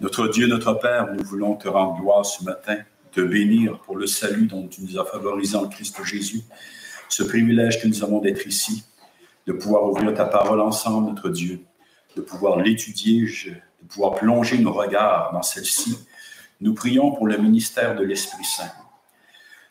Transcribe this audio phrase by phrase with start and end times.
[0.00, 2.76] Notre Dieu, notre Père, nous voulons te rendre gloire ce matin,
[3.10, 6.42] te bénir pour le salut dont tu nous as favorisé en Christ Jésus,
[7.08, 8.84] ce privilège que nous avons d'être ici,
[9.48, 11.62] de pouvoir ouvrir ta parole ensemble, notre Dieu,
[12.14, 13.26] de pouvoir l'étudier,
[13.82, 15.98] de pouvoir plonger nos regards dans celle-ci.
[16.60, 18.70] Nous prions pour le ministère de l'Esprit Saint.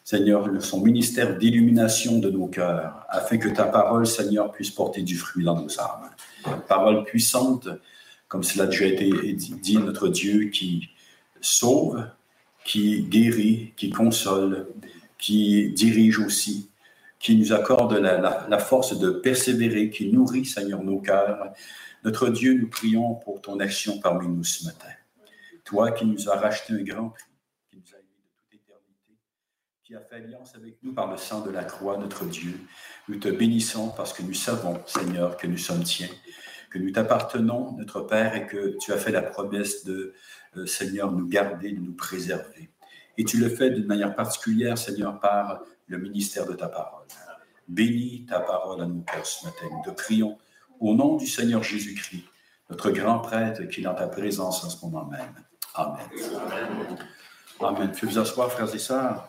[0.04, 5.16] Seigneur, son ministère d'illumination de nos cœurs, afin que ta parole, Seigneur, puisse porter du
[5.16, 6.10] fruit dans nos âmes.
[6.68, 7.70] Parole puissante,
[8.28, 10.90] comme cela a déjà été dit, notre Dieu qui
[11.42, 12.06] sauve,
[12.66, 14.68] qui guérit, qui console,
[15.18, 16.70] qui dirige aussi,
[17.20, 21.54] qui nous accorde la, force de persévérer, qui nourrit, Seigneur, nos cœurs.
[22.04, 24.90] Notre Dieu, nous prions pour ton action parmi nous ce matin.
[25.64, 27.24] Toi qui nous as racheté un grand prix,
[27.70, 29.18] qui nous as aimés de toute éternité,
[29.84, 32.60] qui a fait alliance avec nous par le sang de la croix, notre Dieu,
[33.10, 36.10] nous te bénissons parce que nous savons, Seigneur, que nous sommes tiens
[36.80, 40.14] nous t'appartenons, notre Père, et que tu as fait la promesse de,
[40.58, 42.70] euh, Seigneur, nous garder, de nous préserver.
[43.18, 47.06] Et tu le fais d'une manière particulière, Seigneur, par le ministère de ta parole.
[47.68, 49.66] Bénis ta parole à nos cœurs ce matin.
[49.72, 50.38] Nous te prions
[50.80, 52.24] au nom du Seigneur Jésus-Christ,
[52.70, 55.34] notre grand prêtre qui est dans ta présence en ce moment même.
[55.74, 56.08] Amen.
[56.42, 56.98] Amen.
[57.60, 57.92] Amen.
[58.04, 59.28] vous asseoir, frères et sœurs.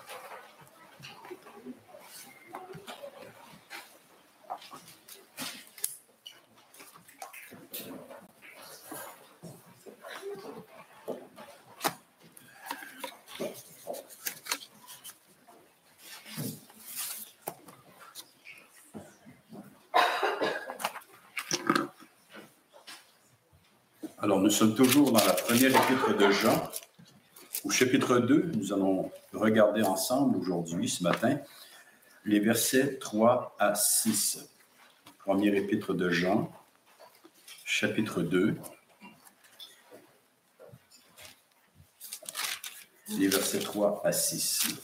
[24.29, 26.71] Alors, nous sommes toujours dans la première épître de Jean,
[27.65, 28.53] au chapitre 2.
[28.57, 31.39] Nous allons regarder ensemble aujourd'hui, ce matin,
[32.27, 34.47] les versets 3 à 6.
[35.21, 36.53] Première épître de Jean,
[37.65, 38.55] chapitre 2.
[43.17, 44.77] Les versets 3 à 6.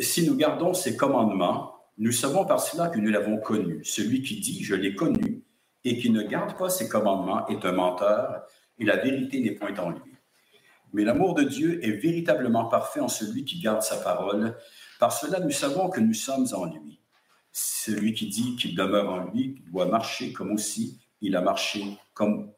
[0.00, 3.84] Si nous gardons ces commandements, nous savons par cela que nous l'avons connu.
[3.84, 5.42] Celui qui dit Je l'ai connu
[5.84, 8.46] et qui ne garde pas ses commandements est un menteur
[8.78, 10.12] et la vérité n'est point en lui.
[10.92, 14.56] Mais l'amour de Dieu est véritablement parfait en celui qui garde sa parole.
[14.98, 17.00] Par cela, nous savons que nous sommes en lui.
[17.52, 22.52] Celui qui dit qu'il demeure en lui doit marcher comme aussi il a marché comme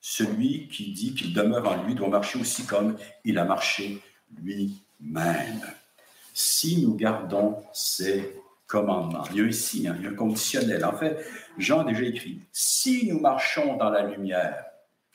[0.00, 4.02] celui qui dit qu'il demeure en lui doit marcher aussi comme il a marché
[4.36, 5.62] lui-même.
[6.34, 8.34] Si nous gardons ses
[8.68, 9.24] commandement.
[9.32, 10.84] Il y a ici, hein, il y a un conditionnel.
[10.84, 14.64] En fait, Jean a déjà écrit, si nous marchons dans la lumière,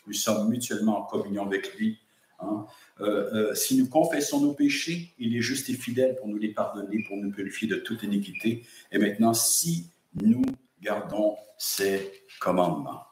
[0.05, 1.99] nous sommes mutuellement en communion avec lui.
[2.39, 2.65] Hein.
[2.99, 6.49] Euh, euh, si nous confessons nos péchés, il est juste et fidèle pour nous les
[6.49, 8.65] pardonner, pour nous purifier de toute iniquité.
[8.91, 10.41] Et maintenant, si nous
[10.81, 13.03] gardons ses commandements.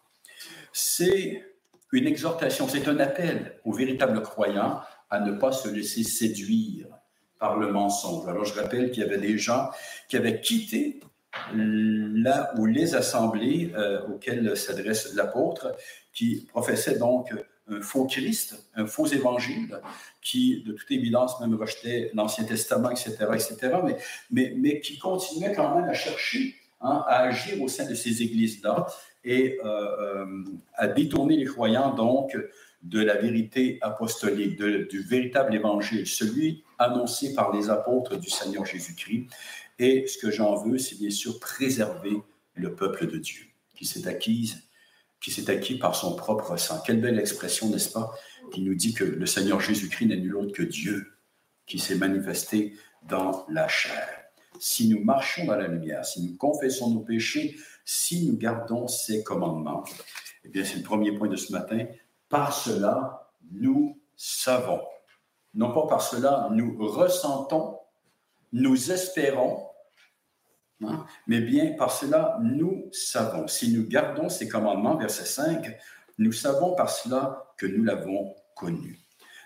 [0.74, 1.44] C'est
[1.92, 6.88] une exhortation, c'est un appel aux véritables croyants à ne pas se laisser séduire
[7.42, 8.30] par le mensonge.
[8.30, 9.72] Alors, je rappelle qu'il y avait des gens
[10.08, 11.02] qui avaient quitté
[11.54, 15.76] là où les assemblées euh, auxquelles s'adresse l'apôtre,
[16.14, 17.34] qui professaient donc
[17.68, 19.80] un faux Christ, un faux évangile,
[20.22, 23.98] qui, de toute évidence, même rejetait l'Ancien Testament, etc., etc., mais,
[24.30, 28.22] mais, mais qui continuait quand même à chercher, hein, à agir au sein de ces
[28.22, 28.86] églises-là
[29.24, 30.44] et euh, euh,
[30.76, 32.38] à détourner les croyants, donc,
[32.84, 39.28] de la vérité apostolique, du véritable évangile, celui annoncé par les apôtres du Seigneur Jésus-Christ.
[39.78, 42.18] Et ce que j'en veux, c'est bien sûr préserver
[42.54, 43.44] le peuple de Dieu,
[43.76, 44.56] qui s'est acquis,
[45.22, 46.82] qui s'est acquis par son propre sang.
[46.86, 48.12] Quelle belle expression, n'est-ce pas,
[48.52, 51.14] qui nous dit que le Seigneur Jésus-Christ n'est nul autre que Dieu,
[51.68, 52.74] qui s'est manifesté
[53.08, 54.08] dans la chair.
[54.60, 59.24] Si nous marchons dans la lumière, si nous confessons nos péchés, si nous gardons ses
[59.24, 59.84] commandements,
[60.44, 61.86] eh bien, c'est le premier point de ce matin,
[62.32, 64.82] par cela, nous savons.
[65.54, 67.78] Non pas par cela, nous ressentons,
[68.54, 69.68] nous espérons,
[70.82, 73.48] hein, mais bien par cela, nous savons.
[73.48, 75.78] Si nous gardons ces commandements, verset 5,
[76.18, 79.00] nous savons par cela que nous l'avons connu.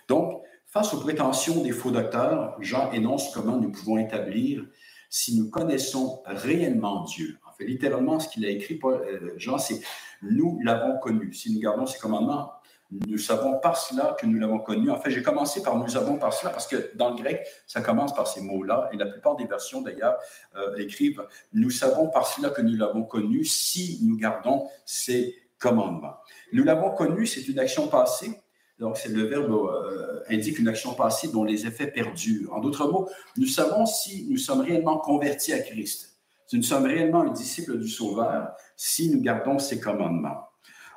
[0.07, 4.63] Donc, face aux prétentions des faux docteurs, Jean énonce comment nous pouvons établir
[5.09, 7.39] si nous connaissons réellement Dieu.
[7.47, 9.81] En fait, littéralement, ce qu'il a écrit, euh, Jean, c'est
[10.21, 11.33] nous l'avons connu.
[11.33, 12.51] Si nous gardons ces commandements,
[12.91, 14.91] nous savons par cela que nous l'avons connu.
[14.91, 17.81] En fait, j'ai commencé par nous avons par cela parce que dans le grec, ça
[17.81, 20.17] commence par ces mots-là et la plupart des versions d'ailleurs
[20.55, 26.15] euh, écrivent nous savons par cela que nous l'avons connu si nous gardons ses commandements.
[26.53, 28.39] Nous l'avons connu, c'est une action passée.
[28.77, 32.53] Donc, c'est le verbe euh, indique une action passée dont les effets perdurent.
[32.53, 36.17] En d'autres mots, nous savons si nous sommes réellement convertis à Christ.
[36.51, 40.49] nous sommes réellement un disciple du Sauveur si nous gardons ses commandements.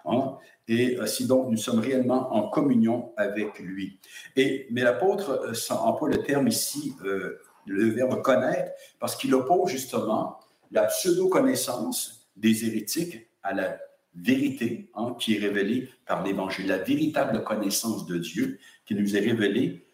[0.04, 0.36] Hein?
[0.68, 3.98] Et euh, si donc nous sommes réellement en communion avec lui.
[4.36, 9.70] Et, mais l'apôtre euh, emploie le terme ici, euh, le verbe connaître, parce qu'il oppose
[9.70, 10.38] justement
[10.70, 13.78] la pseudo-connaissance des hérétiques à la
[14.14, 19.20] vérité hein, qui est révélée par l'Évangile, la véritable connaissance de Dieu qui nous est
[19.20, 19.86] révélée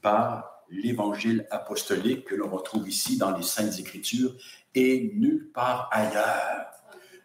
[0.00, 4.34] par l'Évangile apostolique que l'on retrouve ici dans les Saintes Écritures
[4.74, 6.75] et nulle part ailleurs.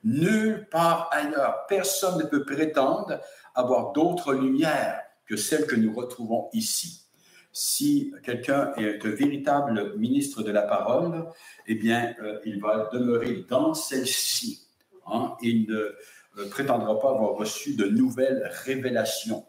[0.03, 1.65] Nulle part ailleurs.
[1.67, 3.19] Personne ne peut prétendre
[3.53, 7.05] avoir d'autres lumières que celles que nous retrouvons ici.
[7.53, 11.27] Si quelqu'un est un véritable ministre de la parole,
[11.67, 14.67] eh bien, euh, il va demeurer dans celle-ci.
[15.05, 15.35] Hein.
[15.41, 19.45] Il ne euh, prétendra pas avoir reçu de nouvelles révélations.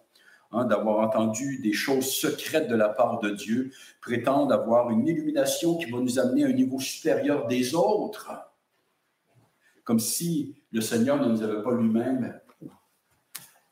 [0.54, 3.70] Hein, d'avoir entendu des choses secrètes de la part de Dieu,
[4.02, 8.30] prétendre avoir une illumination qui va nous amener à un niveau supérieur des autres
[9.84, 12.40] comme si le Seigneur ne nous avait pas lui-même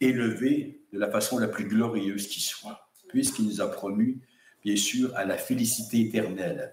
[0.00, 4.20] élevé de la façon la plus glorieuse qui soit, puisqu'il nous a promu,
[4.64, 6.72] bien sûr, à la félicité éternelle,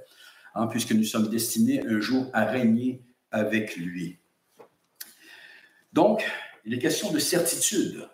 [0.55, 4.17] hein, puisque nous sommes destinés un jour à régner avec lui.
[5.93, 6.23] Donc,
[6.65, 8.07] il est question de certitude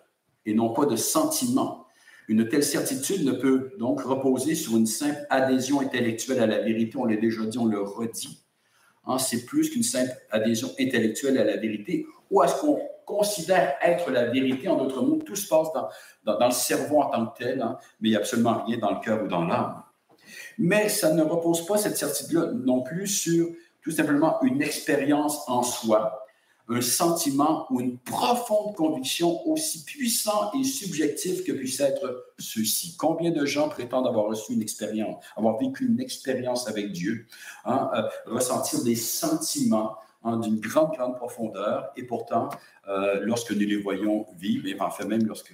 [0.46, 1.86] et non pas de sentiment.
[2.28, 6.96] Une telle certitude ne peut donc reposer sur une simple adhésion intellectuelle à la vérité,
[6.96, 8.43] on l'a déjà dit, on le redit,
[9.18, 14.10] C'est plus qu'une simple adhésion intellectuelle à la vérité, ou à ce qu'on considère être
[14.10, 14.68] la vérité.
[14.68, 17.78] En d'autres mots, tout se passe dans, dans, le cerveau en tant que tel, hein,
[18.00, 19.82] mais il n'y a absolument rien dans le cœur ou dans l'âme.
[20.58, 23.48] Mais ça ne repose pas cette certitude-là non plus sur
[23.82, 26.23] tout simplement une expérience en soi,
[26.68, 32.96] un sentiment ou une profonde conviction aussi puissant et subjectif que puisse être ceci.
[32.96, 37.26] Combien de gens prétendent avoir reçu une expérience, avoir vécu une expérience avec Dieu,
[37.64, 42.48] hein, euh, ressentir des sentiments hein, d'une grande, grande profondeur, et pourtant,
[42.88, 45.52] euh, lorsque nous les voyons vivre, et enfin même lorsque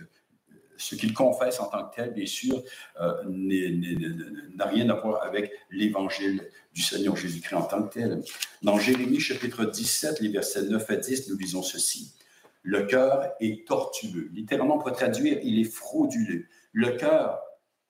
[0.81, 2.63] ce qu'il confesse en tant que tel, bien sûr,
[3.01, 8.23] euh, n'a rien à voir avec l'évangile du Seigneur Jésus-Christ en tant que tel.
[8.63, 12.15] Dans Jérémie chapitre 17, les versets 9 à 10, nous lisons ceci.
[12.63, 14.31] Le cœur est tortueux.
[14.33, 16.47] Littéralement, pour traduire, il est frauduleux.
[16.73, 17.41] Le cœur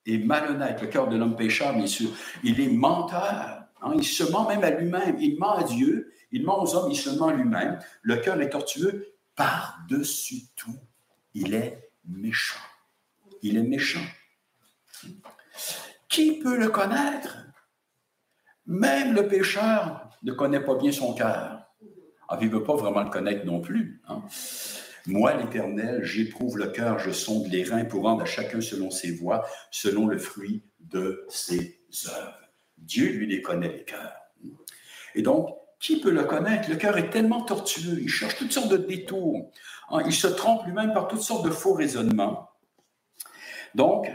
[0.06, 0.80] est malhonnête.
[0.80, 2.10] Le cœur de l'homme pécheur, bien sûr.
[2.42, 3.62] Il est menteur.
[3.82, 3.92] Hein.
[3.96, 5.16] Il se ment même à lui-même.
[5.20, 6.12] Il ment à Dieu.
[6.32, 6.90] Il ment aux hommes.
[6.90, 7.78] Il se ment à lui-même.
[8.02, 10.78] Le cœur est tortueux par-dessus tout.
[11.34, 12.58] Il est méchant
[13.42, 14.04] il est méchant.
[16.08, 17.38] Qui peut le connaître?
[18.66, 21.66] Même le pécheur ne connaît pas bien son cœur.
[22.28, 24.00] Ah, il ne veut pas vraiment le connaître non plus.
[24.06, 24.22] Hein.
[25.06, 29.12] Moi, l'Éternel, j'éprouve le cœur, je sonde les reins pour rendre à chacun selon ses
[29.12, 32.38] voies, selon le fruit de ses œuvres.
[32.78, 34.14] Dieu, lui, les connaît, les cœurs.
[35.14, 36.68] Et donc, qui peut le connaître?
[36.68, 39.50] Le cœur est tellement tortueux, il cherche toutes sortes de détours.
[39.88, 40.02] Hein.
[40.06, 42.49] Il se trompe lui-même par toutes sortes de faux raisonnements.
[43.74, 44.10] Donc,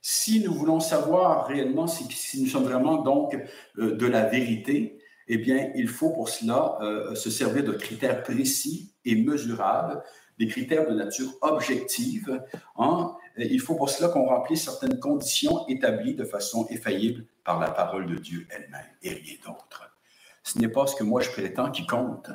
[0.00, 3.36] si nous voulons savoir réellement si, nous sommes vraiment donc
[3.78, 4.98] euh, de la vérité,
[5.28, 10.02] eh bien, il faut pour cela euh, se servir de critères précis et mesurables,
[10.38, 12.42] des critères de nature objective.
[12.76, 13.14] Hein.
[13.36, 18.06] Il faut pour cela qu'on remplisse certaines conditions établies de façon infaillible par la parole
[18.06, 19.96] de Dieu elle-même et rien d'autre.
[20.42, 22.30] Ce n'est pas ce que moi je prétends qui compte.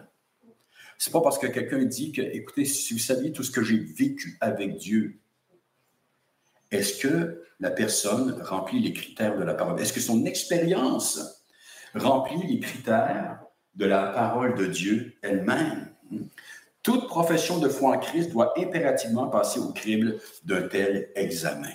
[0.98, 3.78] C'est pas parce que quelqu'un dit que, écoutez, si vous saviez tout ce que j'ai
[3.78, 5.20] vécu avec Dieu,
[6.72, 9.80] est-ce que la personne remplit les critères de la parole?
[9.80, 11.46] Est-ce que son expérience
[11.96, 13.40] remplit les critères
[13.76, 15.90] de la parole de Dieu elle-même?
[16.84, 21.74] Toute profession de foi en Christ doit impérativement passer au crible d'un tel examen.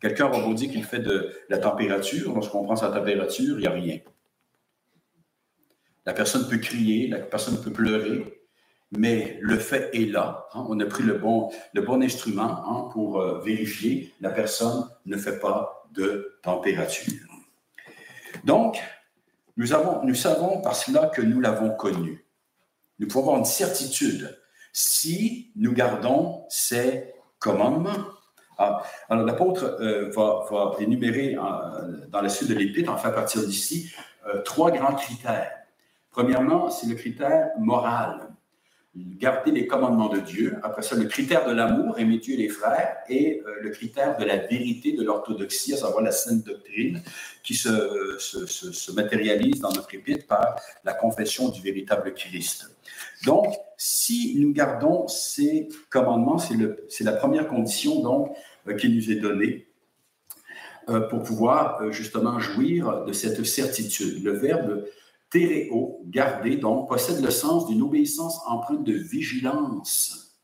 [0.00, 2.34] Quelqu'un va vous dire qu'il fait de la température.
[2.34, 4.00] Lorsqu'on prend sa température, il n'y a rien.
[6.04, 8.43] La personne peut crier, la personne peut pleurer,
[8.96, 10.46] mais le fait est là.
[10.54, 10.64] Hein.
[10.68, 11.50] on a pris le bon,
[12.02, 14.12] instrument hein, pour euh, vérifier.
[14.20, 17.12] La personne ne fait pas de température.
[18.44, 18.82] Donc,
[19.56, 22.24] nous, avons, nous savons par cela que nous l'avons connu.
[22.98, 24.38] Nous pouvons avoir une certitude
[24.72, 28.04] si nous gardons ces commandements.
[28.58, 31.36] Ah, alors, l'apôtre euh, va, énumérer
[32.08, 33.92] dans la suite de l'Épître, en fait à partir d'ici,
[34.26, 35.52] euh, trois grands critères.
[36.10, 38.33] Premièrement, c'est le critère moral
[38.96, 40.56] garder les commandements de Dieu.
[40.62, 44.24] Après ça, le critère de l'amour, aimer Dieu les frères, et euh, le critère de
[44.24, 47.02] la vérité de l'orthodoxie, à savoir la sainte doctrine,
[47.42, 52.70] qui se, matérialise dans notre épître par la confession du véritable Christ.
[53.24, 58.30] Donc, si nous gardons ces commandements, c'est la première condition donc
[58.68, 59.66] euh, qui nous est donnée
[60.88, 64.22] euh, pour pouvoir justement jouir de cette certitude.
[64.22, 64.84] Le verbe
[65.34, 70.38] Théréo, garder, donc, possède le sens d'une obéissance empreinte de vigilance.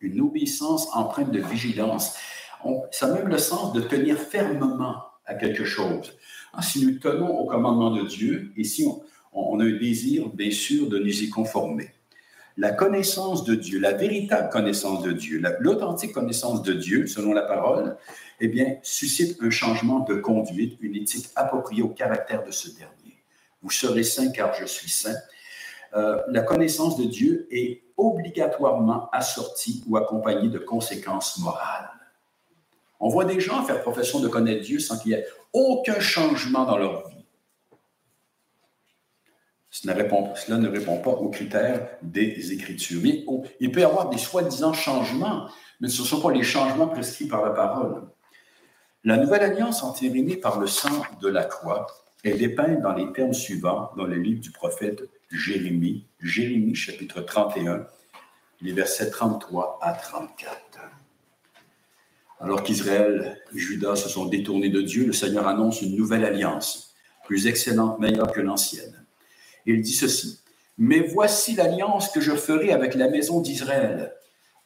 [0.00, 2.14] Une obéissance empreinte de vigilance.
[2.90, 6.12] ça a même le sens de tenir fermement à quelque chose.
[6.52, 8.86] Ah, si nous tenons au commandement de Dieu et si
[9.32, 11.88] on, a un désir, bien sûr, de nous y conformer.
[12.58, 17.42] La connaissance de Dieu, la véritable connaissance de Dieu, l'authentique connaissance de Dieu, selon la
[17.42, 17.96] parole,
[18.38, 23.07] eh bien, suscite un changement de conduite, une éthique appropriée au caractère de ce dernier.
[23.62, 25.16] Vous serez saint car je suis saint.
[25.94, 31.90] Euh, la connaissance de Dieu est obligatoirement assortie ou accompagnée de conséquences morales.
[33.00, 36.64] On voit des gens faire profession de connaître Dieu sans qu'il y ait aucun changement
[36.64, 37.24] dans leur vie.
[39.70, 43.02] Cela ne répond, cela ne répond pas aux critères des Écritures.
[43.60, 45.48] il peut y avoir des soi-disant changements,
[45.80, 48.08] mais ce ne sont pas les changements prescrits par la parole.
[49.04, 51.86] La nouvelle alliance entérinée par le sang de la croix
[52.24, 57.86] est dépeinte dans les termes suivants dans le livre du prophète Jérémie, Jérémie chapitre 31,
[58.60, 60.58] les versets 33 à 34.
[62.40, 66.94] Alors qu'Israël et Judas se sont détournés de Dieu, le Seigneur annonce une nouvelle alliance,
[67.24, 69.04] plus excellente, meilleure que l'ancienne.
[69.66, 70.40] Il dit ceci,
[70.76, 74.12] Mais voici l'alliance que je ferai avec la maison d'Israël.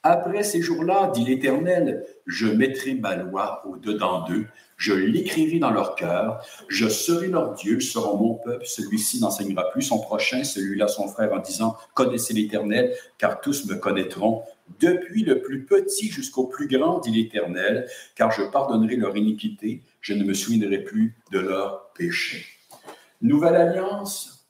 [0.02, 4.46] Après ces jours-là, dit l'Éternel, je mettrai ma loi au-dedans d'eux
[4.82, 9.70] je l'écrirai dans leur cœur, je serai leur Dieu, ils seront mon peuple, celui-ci n'enseignera
[9.70, 14.42] plus son prochain, celui-là son frère, en disant, connaissez l'Éternel, car tous me connaîtront,
[14.80, 20.14] depuis le plus petit jusqu'au plus grand, dit l'Éternel, car je pardonnerai leur iniquité, je
[20.14, 22.44] ne me souviendrai plus de leur péché.
[23.20, 24.41] Nouvelle alliance,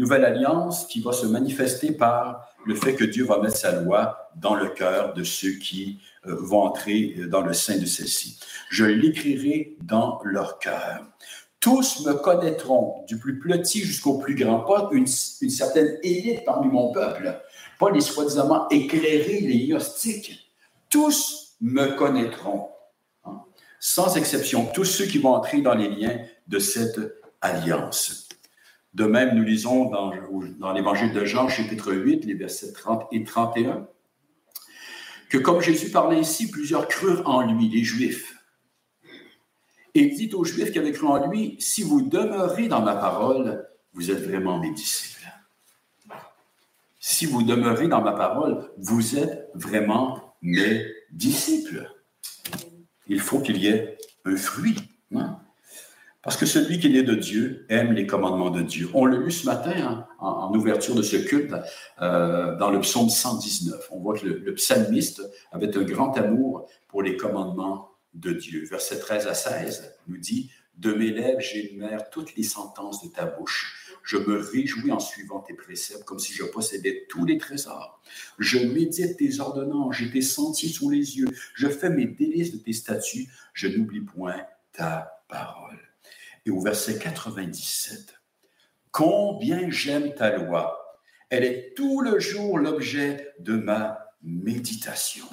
[0.00, 4.30] nouvelle alliance qui va se manifester par le fait que Dieu va mettre sa loi
[4.36, 8.40] dans le cœur de ceux qui euh, vont entrer dans le sein de celle-ci.
[8.70, 11.06] Je l'écrirai dans leur cœur.
[11.60, 16.90] Tous me connaîtront, du plus petit jusqu'au plus grand, pas une, certaine élite parmi mon
[16.90, 17.38] peuple,
[17.78, 20.50] pas les soi-disant éclairés, les gnostiques.
[20.88, 22.70] Tous me connaîtront,
[23.26, 23.42] hein.
[23.78, 26.98] sans exception, tous ceux qui vont entrer dans les liens de cette
[27.42, 28.29] alliance.
[28.94, 33.86] De même, nous lisons dans, l'Évangile de Jean, chapitre 8, les versets 30 et 31,
[35.28, 38.34] que comme Jésus parlait ainsi, plusieurs crurent en lui, les Juifs.
[39.94, 42.96] Et il dit aux Juifs qui avaient cru en lui, si vous demeurez dans ma
[42.96, 45.10] parole, vous êtes vraiment mes disciples.
[46.98, 51.90] Si vous demeurez dans ma parole, vous êtes vraiment mes disciples.
[53.06, 54.76] Il faut qu'il y ait un fruit.
[55.14, 55.40] Hein?
[56.22, 58.90] Parce que celui qui est né de Dieu aime les commandements de Dieu.
[58.92, 61.54] On l'a lu ce matin hein, en, ouverture de ce culte
[62.02, 63.88] euh, dans le psaume 119.
[63.90, 68.66] On voit que le, psalmiste avait un grand amour pour les commandements de Dieu.
[68.66, 73.24] Verset 13 à 16 nous dit De mes lèvres j'énumère toutes les sentences de ta
[73.24, 73.96] bouche.
[74.02, 78.02] Je me réjouis en suivant tes préceptes comme si je possédais tous les trésors.
[78.38, 81.28] Je médite tes ordonnances, j'ai tes sentiers sous les yeux.
[81.54, 83.28] Je fais mes délices de tes statuts.
[83.54, 84.36] Je n'oublie point
[84.72, 85.89] ta parole
[86.46, 88.14] et au verset 97.
[88.90, 90.76] Combien j'aime ta loi.
[91.28, 95.26] Elle est tout le jour l'objet de ma méditation.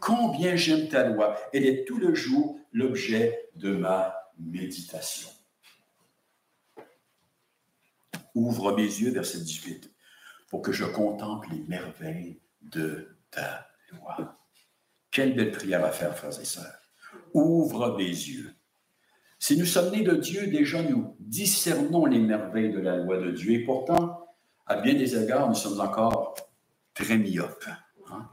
[0.00, 1.36] Combien j'aime ta loi.
[1.52, 5.28] Elle est tout le jour l'objet de ma méditation.
[8.34, 9.90] Ouvre mes yeux, verset 18,
[10.48, 14.38] pour que je contemple les merveilles de ta loi.
[15.10, 16.80] Quelle belle prière à faire, frères et sœurs.
[17.32, 18.54] Ouvre mes yeux
[19.46, 23.30] si nous sommes nés de Dieu, déjà nous discernons les merveilles de la loi de
[23.30, 23.52] Dieu.
[23.52, 24.26] Et pourtant,
[24.66, 26.34] à bien des égards, nous sommes encore
[26.94, 27.68] très myopes.
[28.10, 28.28] Hein.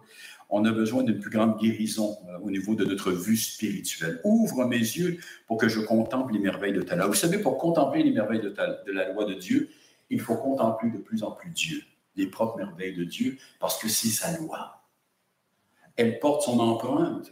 [0.50, 4.22] On a besoin d'une plus grande guérison euh, au niveau de notre vue spirituelle.
[4.24, 7.06] Ouvre mes yeux pour que je contemple les merveilles de ta loi.
[7.06, 9.70] Vous savez, pour contempler les merveilles de, de la loi de Dieu,
[10.10, 11.84] il faut contempler de plus en plus Dieu,
[12.16, 14.82] les propres merveilles de Dieu, parce que c'est sa loi.
[15.96, 17.32] Elle porte son empreinte,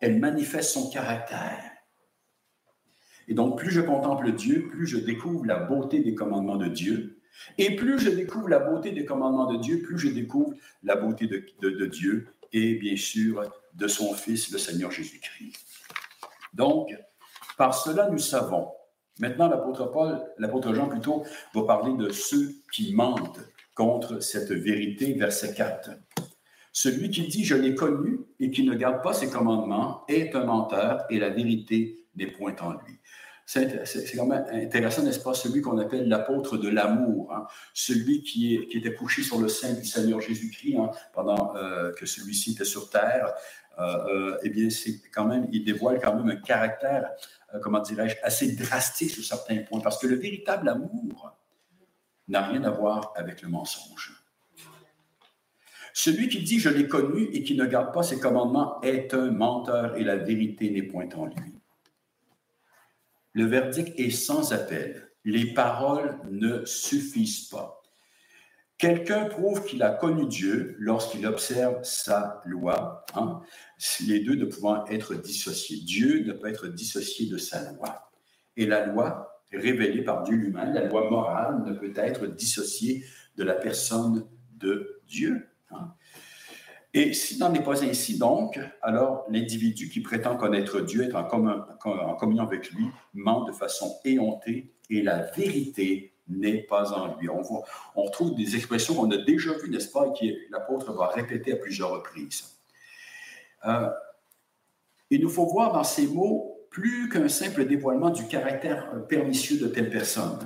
[0.00, 1.69] elle manifeste son caractère.
[3.30, 7.20] Et donc, plus je contemple Dieu, plus je découvre la beauté des commandements de Dieu.
[7.58, 11.28] Et plus je découvre la beauté des commandements de Dieu, plus je découvre la beauté
[11.28, 15.54] de, Dieu et bien sûr de son Fils, le Seigneur Jésus-Christ.
[16.54, 16.92] Donc,
[17.56, 18.72] par cela, nous savons.
[19.20, 21.22] Maintenant, l'apôtre Paul, l'apôtre Jean plutôt,
[21.54, 23.40] va parler de ceux qui mentent
[23.76, 25.90] contre cette vérité, verset 4.
[26.72, 30.44] Celui qui dit je l'ai connu et qui ne garde pas ses commandements est un
[30.44, 32.98] menteur et la vérité n'est point en lui.
[33.52, 37.48] C'est quand même intéressant, n'est-ce pas, celui qu'on appelle l'apôtre de l'amour, hein.
[37.74, 42.06] celui qui, est, était couché sur le sein du Seigneur Jésus-Christ hein, pendant euh, que
[42.06, 43.34] celui-ci était sur terre.
[43.80, 47.10] Euh, euh, eh bien, c'est quand même, il dévoile quand même un caractère,
[47.60, 51.32] comment dirais-je, assez drastique sur certains points, parce que le véritable amour
[52.28, 54.12] n'a rien à voir avec le mensonge.
[55.92, 59.32] Celui qui dit je l'ai connu et qui ne garde pas ses commandements est un
[59.32, 61.59] menteur et la vérité n'est point en lui.
[63.32, 65.08] Le verdict est sans appel.
[65.24, 67.80] Les paroles ne suffisent pas.
[68.78, 73.42] Quelqu'un prouve qu'il a connu Dieu lorsqu'il observe sa loi, hein,
[74.06, 75.82] les deux ne pouvant être dissociés.
[75.84, 78.10] Dieu ne peut être dissocié de sa loi.
[78.56, 83.04] Et la loi révélée par Dieu lui-même, la loi morale, ne peut être dissociée
[83.36, 85.46] de la personne de Dieu.
[85.70, 85.92] Hein.
[86.92, 92.14] Et s'il n'en est pas ainsi, donc, alors l'individu qui prétend connaître Dieu, être en,
[92.14, 97.28] communion avec lui, ment de façon éhontée et la vérité n'est pas en lui.
[97.28, 100.92] On, voit, on retrouve des expressions qu'on a déjà vues, n'est-ce pas, et que l'apôtre
[100.92, 102.56] va répéter à plusieurs reprises.
[103.66, 103.88] Euh,
[105.10, 109.68] il nous faut voir dans ces mots plus qu'un simple dévoilement du caractère pernicieux de
[109.68, 110.38] telle personne.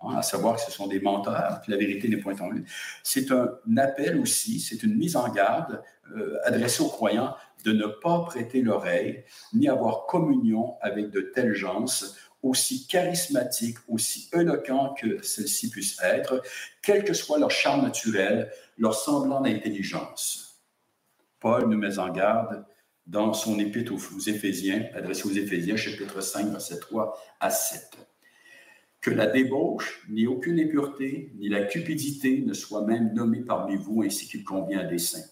[0.00, 2.64] À savoir que ce sont des menteurs, que la vérité n'est point en lui.
[3.02, 3.48] C'est un
[3.78, 5.82] appel aussi, c'est une mise en garde
[6.14, 7.34] euh, adressée aux croyants
[7.64, 9.24] de ne pas prêter l'oreille
[9.54, 11.86] ni avoir communion avec de telles gens
[12.42, 16.42] aussi charismatiques, aussi éloquents que celles-ci puissent être,
[16.82, 20.62] quel que soit leur charme naturel, leur semblant d'intelligence.
[21.40, 22.66] Paul nous met en garde
[23.06, 27.96] dans son épître aux Éphésiens, adressé aux Éphésiens, chapitre 5, verset 3 à 7
[29.04, 34.02] que la débauche, ni aucune impureté, ni la cupidité ne soient même nommées parmi vous
[34.02, 35.28] ainsi qu'il convient à des saints.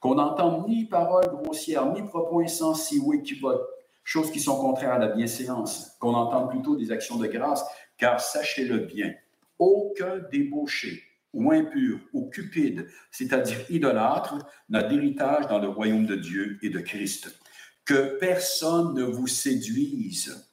[0.00, 3.68] Qu'on n'entende ni paroles grossières, ni propos insensés ou équivoques,
[4.02, 7.62] choses qui sont contraires à la bienséance, qu'on entende plutôt des actions de grâce,
[7.98, 9.12] car sachez-le bien,
[9.58, 11.02] aucun débauché
[11.34, 14.38] ou impur ou cupide, c'est-à-dire idolâtre,
[14.70, 17.38] n'a d'héritage dans le royaume de Dieu et de Christ.
[17.84, 20.51] Que personne ne vous séduise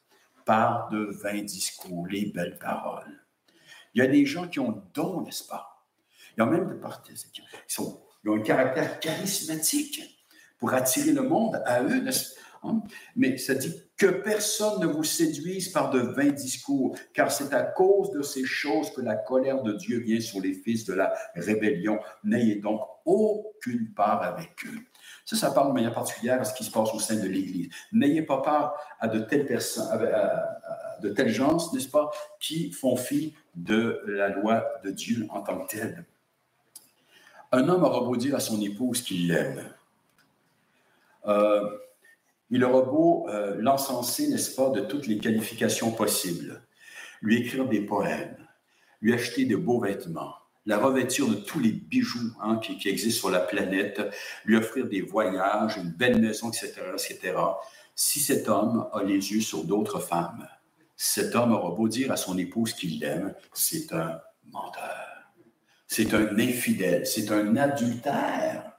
[0.50, 3.24] par de vains discours, les belles paroles.
[3.94, 5.86] Il y a des gens qui ont don, n'est-ce pas?
[6.36, 7.44] Il y a même des parties qui?
[7.77, 10.01] Ont un caractère charismatique
[10.57, 12.03] pour attirer le monde à eux,
[12.64, 12.81] hein?
[13.16, 17.62] Mais ça dit que personne ne vous séduise par de vains discours, car c'est à
[17.62, 21.14] cause de ces choses que la colère de Dieu vient sur les fils de la
[21.35, 22.00] rébellion.
[22.24, 24.79] N'ayez donc aucune part avec eux.
[25.29, 27.70] Ça, ça parle de manière particulière à ce qui se passe au sein de l'Église.
[27.92, 29.85] N'ayez pas peur à de telles personnes,
[31.03, 35.59] de telles gens, n'est-ce pas, qui font fi de la loi de Dieu en tant
[35.59, 36.03] que telle.
[37.51, 39.72] Un homme aura beau dire à son épouse qu'il l'aime.
[41.27, 41.77] Euh,
[42.50, 46.59] il aura beau euh, l'encenser, n'est-ce pas, de toutes les qualifications possibles,
[47.22, 48.35] lui écrire des poèmes,
[49.00, 50.33] lui acheter de beaux vêtements,
[50.70, 54.00] la revêture de tous les bijoux hein, qui, existent sur la planète,
[54.46, 57.34] lui offrir des voyages, une belle maison, etc., etc.
[57.96, 60.48] Si cet homme a les yeux sur d'autres femmes,
[60.96, 65.08] cet homme aura beau dire à son épouse qu'il l'aime, c'est un menteur.
[65.88, 68.74] C'est un infidèle, c'est un adultère.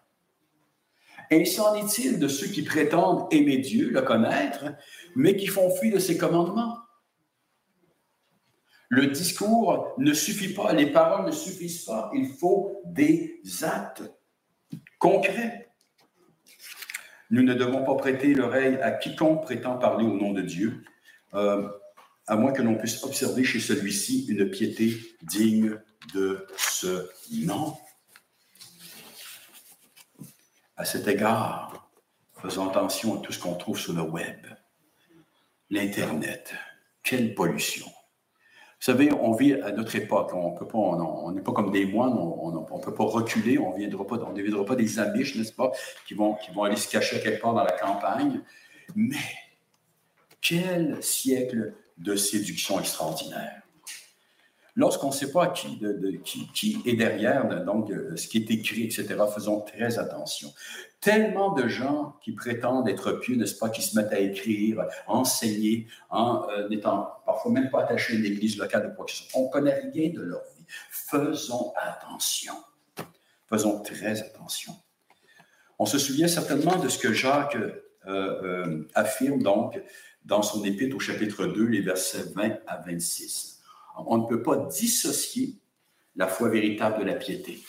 [1.32, 4.64] Ainsi en est-il de ceux qui prétendent aimer Dieu, le connaître,
[5.16, 6.78] mais qui font fuir de ses commandements?
[8.90, 14.02] Le discours ne suffit pas, les paroles ne suffisent pas, il faut des actes
[14.98, 15.70] concrets.
[17.30, 20.82] Nous ne devons pas prêter l'oreille à quiconque prétend parler au nom de Dieu,
[21.34, 21.68] euh,
[22.26, 25.78] à moins que l'on puisse observer chez celui-ci une piété digne
[26.12, 27.08] de ce
[27.44, 27.76] nom.
[30.76, 31.92] À cet égard,
[32.42, 34.46] faisons attention à tout ce qu'on trouve sur le web,
[35.70, 36.52] l'Internet.
[37.04, 37.86] Quelle pollution!
[38.80, 40.32] Vous savez, on vit à notre époque.
[40.32, 42.16] On n'est pas comme des moines.
[42.16, 43.58] On ne peut pas reculer.
[43.58, 45.70] On ne on deviendra pas des amiches, n'est-ce pas,
[46.08, 48.40] qui vont, qui vont aller se cacher quelque part dans la campagne.
[48.96, 49.16] Mais
[50.40, 53.60] quel siècle de séduction extraordinaire.
[54.76, 55.78] Lorsqu'on ne sait pas qui,
[56.86, 60.52] est derrière, donc euh, ce qui est écrit, etc., faisons très attention
[61.00, 64.88] tellement de gens qui prétendent être pieux, n'est-ce pas, qui se mettent à écrire, à
[65.06, 69.06] enseigner, en euh, n'étant parfois même pas attachés à une église locale de quoi.
[69.34, 70.64] On ne connaît rien de leur vie.
[70.90, 72.54] Faisons attention.
[73.48, 74.74] Faisons très attention.
[75.78, 77.56] On se souvient certainement de ce que Jacques
[78.06, 79.80] euh, affirme donc
[80.24, 83.49] dans son épître au chapitre 2, les versets 20 à 26.
[84.08, 85.56] On ne peut pas dissocier
[86.16, 87.62] la foi véritable de la piété.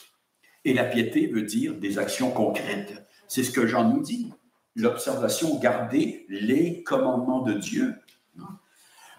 [0.66, 4.34] Et la piété veut dire des actions concrètes c'est ce que Jean nous dit.
[4.76, 7.96] L'observation, garder les commandements de Dieu.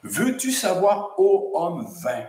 [0.03, 2.27] Veux-tu savoir, ô homme vain?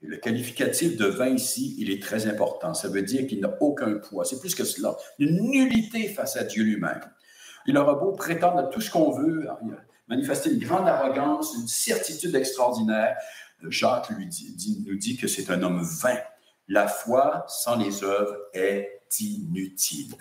[0.00, 2.72] le qualificatif de vain ici, il est très important.
[2.72, 4.24] Ça veut dire qu'il n'a aucun poids.
[4.24, 4.96] C'est plus que cela.
[5.18, 7.00] Une nullité face à Dieu lui-même.
[7.66, 9.48] Il aura beau prétendre à tout ce qu'on veut,
[10.06, 13.16] manifester une grande arrogance, une certitude extraordinaire,
[13.70, 16.18] Jacques nous dit que c'est un homme vain.
[16.68, 20.14] La foi sans les œuvres est inutile.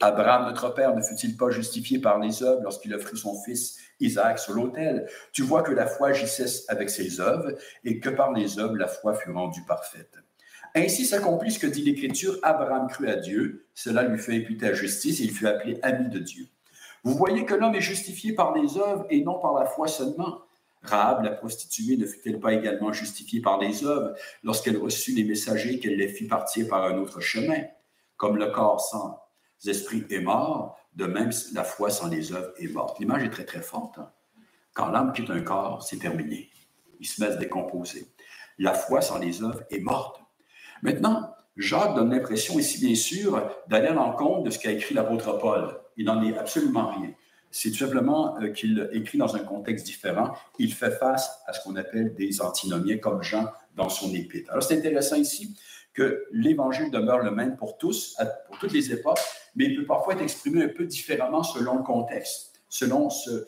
[0.00, 4.40] Abraham, notre père, ne fut-il pas justifié par les œuvres lorsqu'il offrit son fils Isaac
[4.40, 5.08] sur l'autel?
[5.32, 7.52] Tu vois que la foi agissait avec ses œuvres
[7.84, 10.18] et que par les œuvres, la foi fut rendue parfaite.
[10.74, 14.72] Ainsi s'accomplit ce que dit l'Écriture, Abraham crut à Dieu, cela lui fait imputer à
[14.72, 16.46] justice et il fut appelé ami de Dieu.
[17.04, 20.40] Vous voyez que l'homme est justifié par les œuvres et non par la foi seulement.
[20.82, 25.78] Rahab, la prostituée, ne fut-elle pas également justifiée par les œuvres lorsqu'elle reçut les messagers
[25.78, 27.62] qu'elle les fit partir par un autre chemin?
[28.16, 29.20] Comme le corps sans
[29.66, 32.98] esprit est mort, de même la foi sans les œuvres est morte.
[32.98, 33.98] L'image est très très forte.
[33.98, 34.10] Hein.
[34.74, 36.50] Quand l'âme quitte un corps, c'est terminé.
[37.00, 38.06] Il se met à se décomposer.
[38.58, 40.20] La foi sans les œuvres est morte.
[40.82, 45.38] Maintenant, Jacques donne l'impression ici, bien sûr, d'aller à l'encontre de ce qu'a écrit l'apôtre
[45.38, 45.80] Paul.
[45.96, 47.10] Il n'en est absolument rien.
[47.54, 50.32] C'est tout simplement euh, qu'il écrit dans un contexte différent.
[50.58, 54.50] Il fait face à ce qu'on appelle des antinomiens, comme Jean dans son épître.
[54.50, 55.54] Alors, c'est intéressant ici
[55.92, 59.20] que l'Évangile demeure le même pour tous, pour toutes les époques,
[59.54, 63.44] mais il peut parfois être exprimé un peu différemment selon le contexte, selon ce,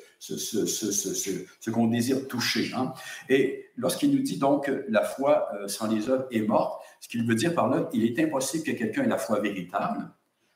[1.71, 2.73] qu'on désire toucher.
[2.77, 2.93] Hein.
[3.31, 7.09] Et lorsqu'il nous dit donc que la foi euh, sans les œuvres est morte, ce
[7.09, 10.11] qu'il veut dire par là, il est impossible que quelqu'un ait la foi véritable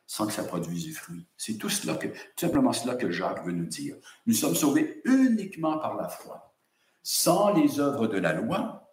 [0.08, 1.26] sans que ça produise du fruit.
[1.36, 3.94] C'est tout cela que, simplement cela que Jacques veut nous dire.
[4.26, 6.54] Nous sommes sauvés uniquement par la foi,
[7.02, 8.90] sans les œuvres de la loi,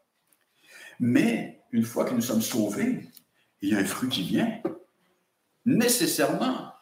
[0.99, 3.09] mais une fois que nous sommes sauvés,
[3.61, 4.61] il y a un fruit qui vient.
[5.65, 6.73] Nécessairement,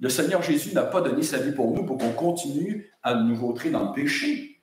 [0.00, 3.36] le Seigneur Jésus n'a pas donné sa vie pour nous pour qu'on continue à nous
[3.36, 4.60] vautrer dans le péché.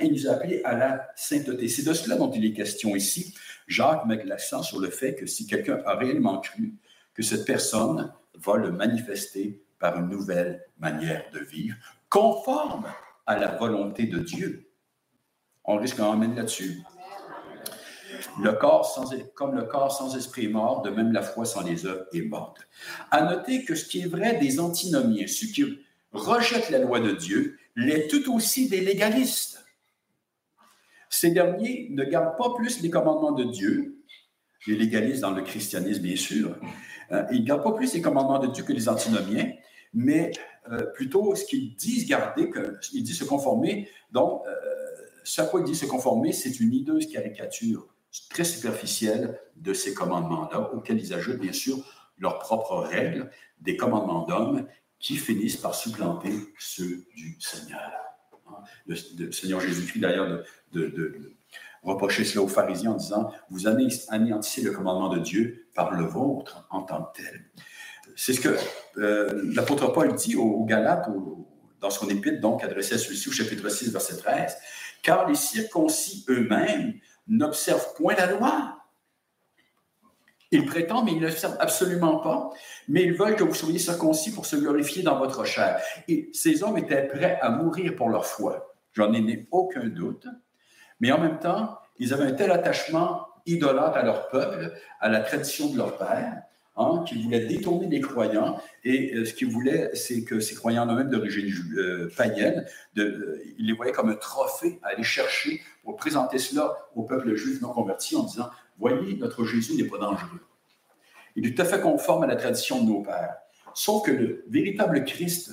[0.00, 1.66] Il nous a appelés à la sainteté.
[1.66, 3.34] C'est de cela dont il est question ici.
[3.66, 6.74] Jacques met l'accent sur le fait que si quelqu'un a réellement cru,
[7.14, 11.76] que cette personne va le manifester par une nouvelle manière de vivre,
[12.08, 12.86] conforme
[13.26, 14.70] à la volonté de Dieu.
[15.64, 16.82] On risque d'en emmène là-dessus.
[18.42, 21.62] Le corps sans, comme le corps sans esprit est mort, de même la foi sans
[21.62, 22.66] les œuvres est morte.
[23.10, 25.80] À noter que ce qui est vrai des antinomiens, ceux qui
[26.12, 29.64] rejettent la loi de Dieu, l'est tout aussi des légalistes.
[31.08, 33.99] Ces derniers ne gardent pas plus les commandements de Dieu,
[34.66, 36.56] les légalistes dans le christianisme bien sûr,
[37.12, 39.52] euh, ils ne gardent pas plus les commandements de Dieu que les antinomiens,
[39.94, 40.32] mais
[40.70, 43.88] euh, plutôt ce qu'ils disent garder, que, ils disent se conformer.
[44.12, 44.52] Donc, euh,
[45.24, 47.86] ce à quoi ils disent se conformer, c'est une hideuse caricature
[48.28, 51.78] très superficielle de ces commandements-là, auxquels ils ajoutent bien sûr
[52.18, 54.66] leurs propres règles, des commandements d'hommes
[54.98, 57.90] qui finissent par supplanter ceux du Seigneur.
[58.48, 60.44] Hein, le, Seigneur Jésus-Christ, d'ailleurs,
[61.82, 66.66] reprocher cela aux pharisiens en disant, vous anéantissez le commandement de Dieu par le vôtre
[66.70, 67.44] en tant que tel.
[68.16, 68.56] C'est ce que
[68.98, 71.08] euh, l'apôtre Paul dit aux, Galates,
[71.80, 74.56] dans son épître, donc adressé à celui-ci au chapitre 6, verset 13,
[75.02, 76.94] car les circoncis eux-mêmes
[77.26, 78.76] n'observent point la loi.
[80.50, 82.50] Ils prétendent, mais ils ne l'observent absolument pas,
[82.88, 85.80] mais ils veulent que vous soyez circoncis pour se glorifier dans votre chair.
[86.08, 88.74] Et ces hommes étaient prêts à mourir pour leur foi.
[88.92, 90.26] J'en ai aucun doute,
[91.00, 95.20] mais en même temps, ils avaient un tel attachement idolâtre à leur peuple, à la
[95.20, 96.42] tradition de leur père,
[96.76, 98.60] hein, qu'ils voulaient détourner les croyants.
[98.84, 102.66] Et euh, ce qu'ils voulaient, c'est que ces croyants eux-mêmes d'origine euh, païenne,
[102.98, 107.34] euh, ils les voyaient comme un trophée à aller chercher pour présenter cela au peuple
[107.34, 110.40] juif non converti en disant Voyez, notre Jésus n'est pas dangereux.
[111.36, 113.36] Il est tout à fait conforme à la tradition de nos pères.
[113.74, 115.52] Sauf que le véritable Christ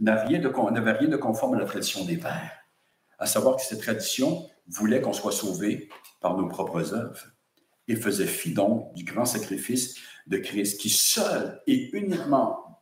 [0.00, 2.52] n'avait rien, rien de conforme à la tradition des pères.
[3.18, 5.88] À savoir que cette tradition voulait qu'on soit sauvé
[6.20, 7.32] par nos propres œuvres
[7.88, 12.80] et faisait fi donc du grand sacrifice de Christ qui seul et uniquement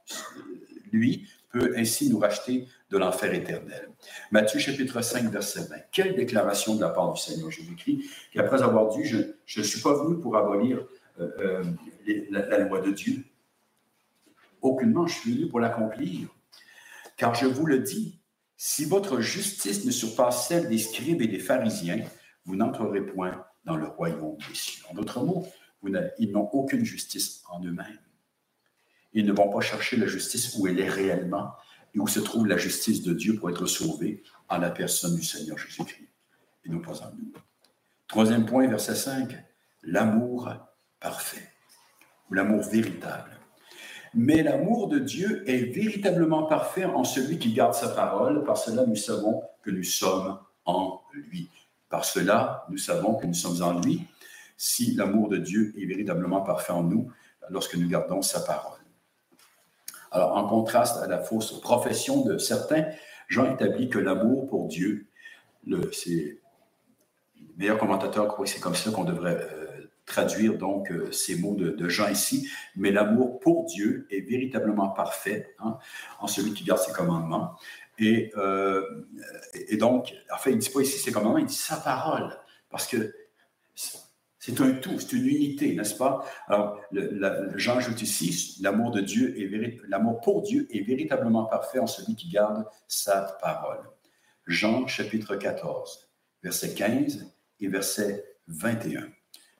[0.92, 3.90] lui peut ainsi nous racheter de l'enfer éternel.
[4.30, 5.76] Matthieu chapitre 5, verset 20.
[5.90, 9.94] Quelle déclaration de la part du Seigneur Jésus-Christ, qu'après avoir dit, je ne suis pas
[9.94, 10.86] venu pour abolir
[11.20, 11.64] euh, euh,
[12.30, 13.24] la, loi de Dieu.
[14.60, 16.28] Aucunement, je suis venu pour l'accomplir.
[17.16, 18.20] Car je vous le dis,
[18.56, 22.04] si votre justice ne surpasse celle des scribes et des pharisiens,
[22.44, 24.84] vous n'entrerez point dans le royaume des cieux.
[24.88, 25.46] En d'autres mots,
[26.18, 28.00] ils n'ont aucune justice en eux-mêmes.
[29.12, 31.52] Ils ne vont pas chercher la justice où elle est réellement,
[31.94, 35.24] et où se trouve la justice de Dieu pour être sauvé en la personne du
[35.24, 36.08] Seigneur Jésus-Christ,
[36.64, 37.32] et non pas en nous.
[38.08, 39.36] Troisième point, verset 5,
[39.82, 40.52] l'amour
[41.00, 41.50] parfait,
[42.30, 43.35] ou l'amour véritable.
[44.18, 48.86] Mais l'amour de Dieu est véritablement parfait en celui qui garde sa parole, par cela
[48.86, 51.50] nous savons que nous sommes en lui.
[51.90, 54.06] Par cela, nous savons que nous sommes en lui,
[54.56, 57.12] si l'amour de Dieu est véritablement parfait en nous,
[57.50, 58.80] lorsque nous gardons sa parole.
[60.10, 62.86] Alors, en contraste à la fausse profession de certains,
[63.28, 65.08] Jean établit que l'amour pour Dieu,
[65.92, 66.38] c'est
[67.36, 69.65] les meilleurs commentateurs croient que c'est comme ça qu'on devrait euh,
[70.06, 72.48] traduire donc euh, ces mots de, Jean ici.
[72.76, 75.78] Mais l'amour pour Dieu est véritablement parfait hein,
[76.20, 77.56] en celui qui garde ses commandements.
[77.98, 78.30] Et,
[79.54, 82.28] et donc, en fait, il ne dit pas ici ses commandements, il dit sa parole.
[82.68, 83.14] Parce que
[84.46, 86.24] c'est un tout, c'est une unité, n'est-ce pas?
[86.46, 86.80] Alors,
[87.56, 92.14] Jean ajoute ici, l'amour de Dieu est l'amour pour Dieu est véritablement parfait en celui
[92.14, 93.82] qui garde sa parole.
[94.46, 96.08] Jean chapitre 14,
[96.44, 99.08] verset 15 et verset 21.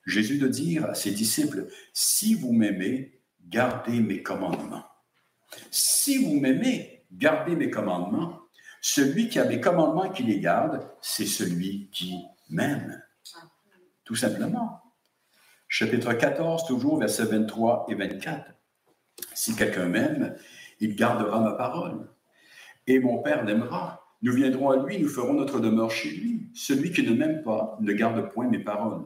[0.07, 4.85] Jésus de dire à ses disciples, si vous m'aimez, gardez mes commandements.
[5.71, 8.40] Si vous m'aimez, gardez mes commandements.
[8.81, 13.03] Celui qui a mes commandements qui les garde, c'est celui qui m'aime
[14.07, 14.81] tout simplement.
[15.69, 18.53] Chapitre 14, toujours, versets 23 et 24.
[19.35, 20.37] Si quelqu'un m'aime,
[20.81, 22.09] il gardera ma parole.
[22.87, 24.05] Et mon Père l'aimera.
[24.23, 26.49] Nous viendrons à lui, nous ferons notre demeure chez lui.
[26.55, 29.05] Celui qui ne m'aime pas ne garde point mes paroles.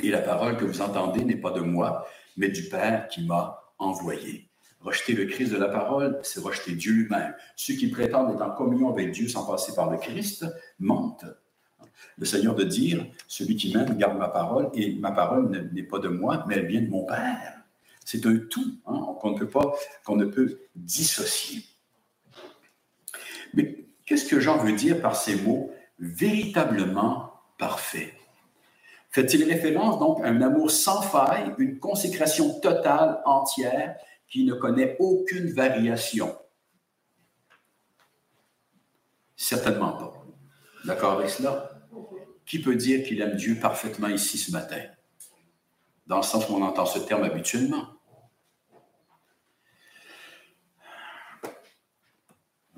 [0.00, 3.62] Et la parole que vous entendez n'est pas de moi, mais du Père qui m'a
[3.78, 4.48] envoyé.
[4.80, 7.34] Rejeter le Christ de la parole, c'est rejeter Dieu lui-même.
[7.56, 10.44] Ceux qui prétendent être en communion avec Dieu sans passer par le Christ
[10.80, 11.26] mentent.
[12.18, 15.98] Le Seigneur de dire, celui qui m'aime garde ma parole, et ma parole n'est pas
[15.98, 17.62] de moi, mais elle vient de mon Père.
[18.04, 19.60] C'est un tout hein, qu'on ne peut
[20.04, 21.62] qu'on ne peut dissocier.
[23.54, 28.14] Mais qu'est-ce que Jean veut dire par ces mots véritablement parfait?
[29.12, 33.96] Fait-il référence donc à un amour sans faille, une consécration totale, entière,
[34.26, 36.34] qui ne connaît aucune variation?
[39.36, 40.14] Certainement pas.
[40.86, 41.70] D'accord avec cela?
[42.46, 44.80] Qui peut dire qu'il aime Dieu parfaitement ici ce matin?
[46.06, 47.88] Dans le sens où on entend ce terme habituellement.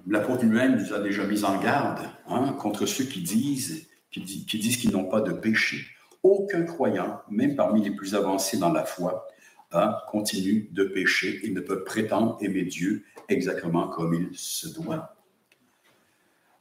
[0.07, 4.77] L'apôtre lui-même nous a déjà mis en garde hein, contre ceux qui disent qui, disent
[4.77, 5.94] qu'ils n'ont pas de péché.
[6.25, 9.29] Aucun croyant, même parmi les plus avancés dans la foi,
[9.73, 15.15] hein, continue de pécher et ne peut prétendre aimer Dieu exactement comme il se doit.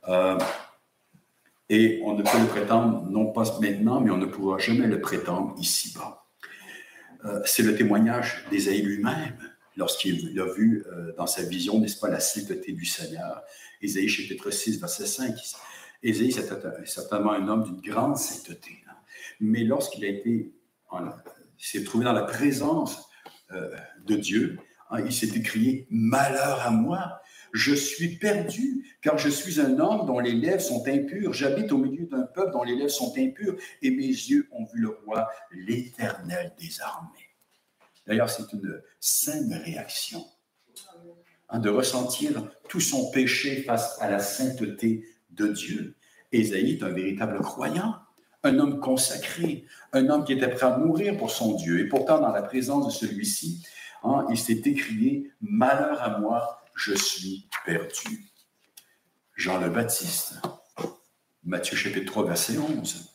[0.10, 0.38] Euh,
[1.70, 5.00] et on ne peut le prétendre, non pas maintenant, mais on ne pourra jamais le
[5.00, 6.26] prétendre ici-bas.
[7.26, 9.38] Euh, c'est le témoignage d'Ésaïe lui-même,
[9.78, 13.42] lorsqu'il a vu euh, dans sa vision, n'est-ce pas, la sainteté du Seigneur.
[13.82, 15.36] Ésaïe chapitre 6, verset 5.
[16.04, 16.46] Ésaïe, c'est
[16.86, 18.83] certainement un homme d'une grande sainteté.
[19.40, 20.54] Mais lorsqu'il a été,
[21.58, 23.08] s'est trouvé dans la présence
[23.52, 27.22] euh, de Dieu, hein, il s'est écrié Malheur à moi,
[27.54, 31.34] je suis perdu, car je suis un homme dont les lèvres sont impures.
[31.34, 34.82] J'habite au milieu d'un peuple dont les lèvres sont impures, et mes yeux ont vu
[34.82, 37.30] le roi, l'Éternel des armées.
[38.08, 40.26] D'ailleurs, c'est une saine réaction
[41.50, 45.96] hein, de ressentir tout son péché face à la sainteté de Dieu.
[46.32, 47.96] Ésaïe est un véritable croyant,
[48.44, 51.80] un homme consacré, un homme qui était prêt à mourir pour son Dieu.
[51.80, 53.66] Et pourtant, dans la présence de celui-ci,
[54.04, 58.30] hein, il s'est écrié Malheur à moi, je suis perdu.
[59.36, 60.36] Jean le Baptiste,
[61.44, 63.10] Matthieu chapitre 3, verset 11.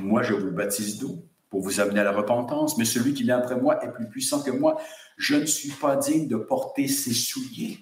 [0.00, 3.38] Moi, je vous baptise d'eau pour vous amener à la repentance, mais celui qui vient
[3.38, 4.80] après moi est plus puissant que moi.
[5.16, 7.78] Je ne suis pas digne de porter ses souliers.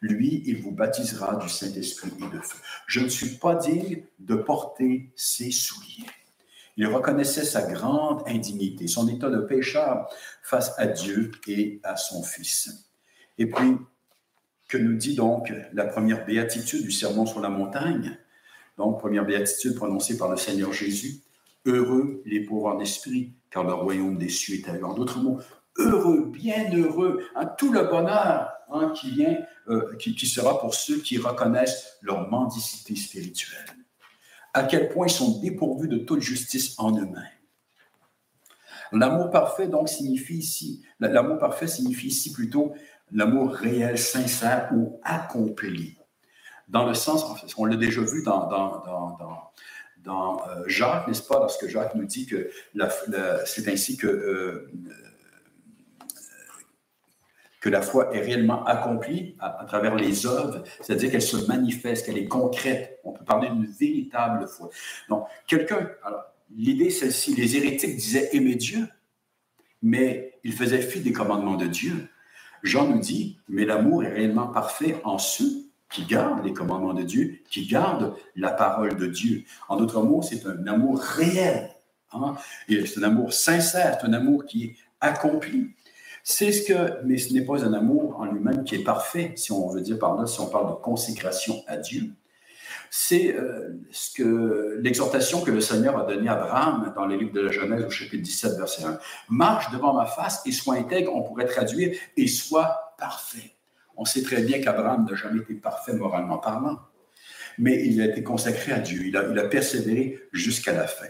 [0.00, 2.58] Lui, il vous baptisera du Saint-Esprit et de feu.
[2.86, 6.06] Je ne suis pas digne de porter ses souliers.
[6.76, 10.08] Il reconnaissait sa grande indignité, son état de pécheur
[10.42, 12.88] face à Dieu et à son Fils.
[13.36, 13.76] Et puis,
[14.68, 18.18] que nous dit donc la première béatitude du Sermon sur la montagne?
[18.76, 21.22] Donc, première béatitude prononcée par le Seigneur Jésus.
[21.64, 24.84] Heureux les pauvres en esprit, car le royaume des cieux est à eux.
[24.84, 25.40] En d'autres mots,
[25.78, 29.38] heureux, bien heureux, hein, tout le bonheur hein, qui vient,
[29.68, 33.66] euh, qui, sera pour ceux qui reconnaissent leur mendicité spirituelle.
[34.54, 37.22] À quel point ils sont dépourvus de toute justice en eux-mêmes.
[38.92, 42.74] L'amour parfait, donc, signifie ici, l'amour parfait signifie ici plutôt
[43.12, 45.96] l'amour réel, sincère ou accompli.
[46.68, 47.24] Dans le sens,
[47.56, 48.82] on l'a déjà vu dans, dans,
[50.04, 52.50] dans, euh, Jacques, n'est-ce pas, lorsque Jacques nous dit que
[53.44, 54.70] c'est ainsi que, euh,
[57.60, 62.18] que la foi est réellement accomplie à, travers les œuvres, c'est-à-dire qu'elle se manifeste, qu'elle
[62.18, 63.00] est concrète.
[63.04, 64.70] On peut parler d'une véritable foi.
[65.08, 66.24] Donc, quelqu'un, alors,
[66.56, 68.88] l'idée celle-ci, les hérétiques disaient aimer Dieu,
[69.82, 72.08] mais ils faisaient fi des commandements de Dieu.
[72.62, 77.02] Jean nous dit, mais l'amour est réellement parfait en ceux qui gardent les commandements de
[77.02, 79.44] Dieu, qui gardent la parole de Dieu.
[79.68, 81.70] En d'autres mots, c'est un amour réel.
[82.12, 82.36] Hein?
[82.68, 85.70] C'est un amour sincère, c'est un amour qui est accompli.
[86.30, 89.50] C'est ce que, mais ce n'est pas un amour en lui-même qui est parfait, si
[89.50, 92.10] on veut dire par là, si on parle de consécration à Dieu.
[92.90, 97.32] C'est euh, ce que l'exhortation que le Seigneur a donnée à Abraham dans les livres
[97.32, 98.98] de la Genèse au chapitre 17, verset 1.
[99.30, 103.54] Marche devant ma face et sois intègre, on pourrait traduire, et sois parfait.
[103.96, 106.78] On sait très bien qu'Abraham n'a jamais été parfait moralement parlant,
[107.56, 111.08] mais il a été consacré à Dieu, il a, il a persévéré jusqu'à la fin.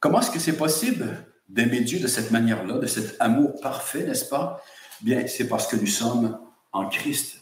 [0.00, 1.29] Comment est-ce que c'est possible?
[1.50, 4.62] D'aimer Dieu de cette manière-là, de cet amour parfait, n'est-ce pas?
[5.02, 6.38] Bien, c'est parce que nous sommes
[6.72, 7.40] en Christ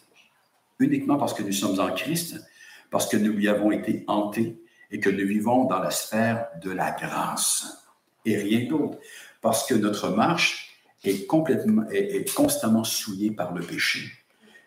[0.78, 2.36] uniquement parce que nous sommes en Christ,
[2.90, 6.70] parce que nous lui avons été hantés et que nous vivons dans la sphère de
[6.70, 7.66] la grâce
[8.24, 8.98] et rien d'autre,
[9.40, 14.10] parce que notre marche est complètement, est, constamment souillée par le péché.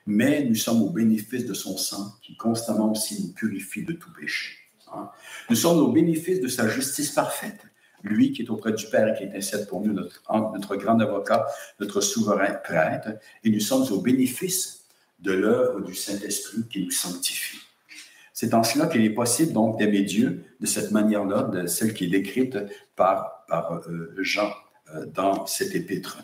[0.06, 4.12] Mais nous sommes au bénéfice de son sang qui constamment aussi nous purifie de tout
[4.14, 4.56] péché.
[4.94, 5.10] Hein.
[5.50, 7.62] Nous sommes au bénéfice de sa justice parfaite.
[8.04, 11.48] Lui qui est auprès du Père et qui intercède pour nous, notre, grand avocat,
[11.80, 13.10] notre souverain prêtre,
[13.44, 14.86] et nous sommes au bénéfice
[15.20, 17.60] de l'œuvre du Saint-Esprit qui nous sanctifie.
[18.34, 22.06] C'est en cela qu'il est possible donc d'aimer Dieu de cette manière-là, de celle qui
[22.06, 22.58] est décrite
[22.96, 24.52] par, par euh, Jean
[24.96, 26.18] euh, dans cette épître.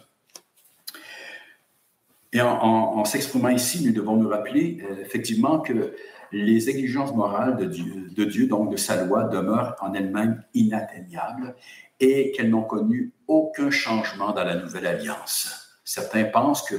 [2.33, 5.93] Et en, s'exprimant ici, nous devons nous rappeler euh, effectivement que
[6.31, 7.65] les exigences morales de
[8.25, 11.55] Dieu, donc de sa loi, demeurent en elles-mêmes inatteignables
[11.99, 15.79] et qu'elles n'ont connu aucun changement dans la nouvelle alliance.
[15.83, 16.75] Certains pensent que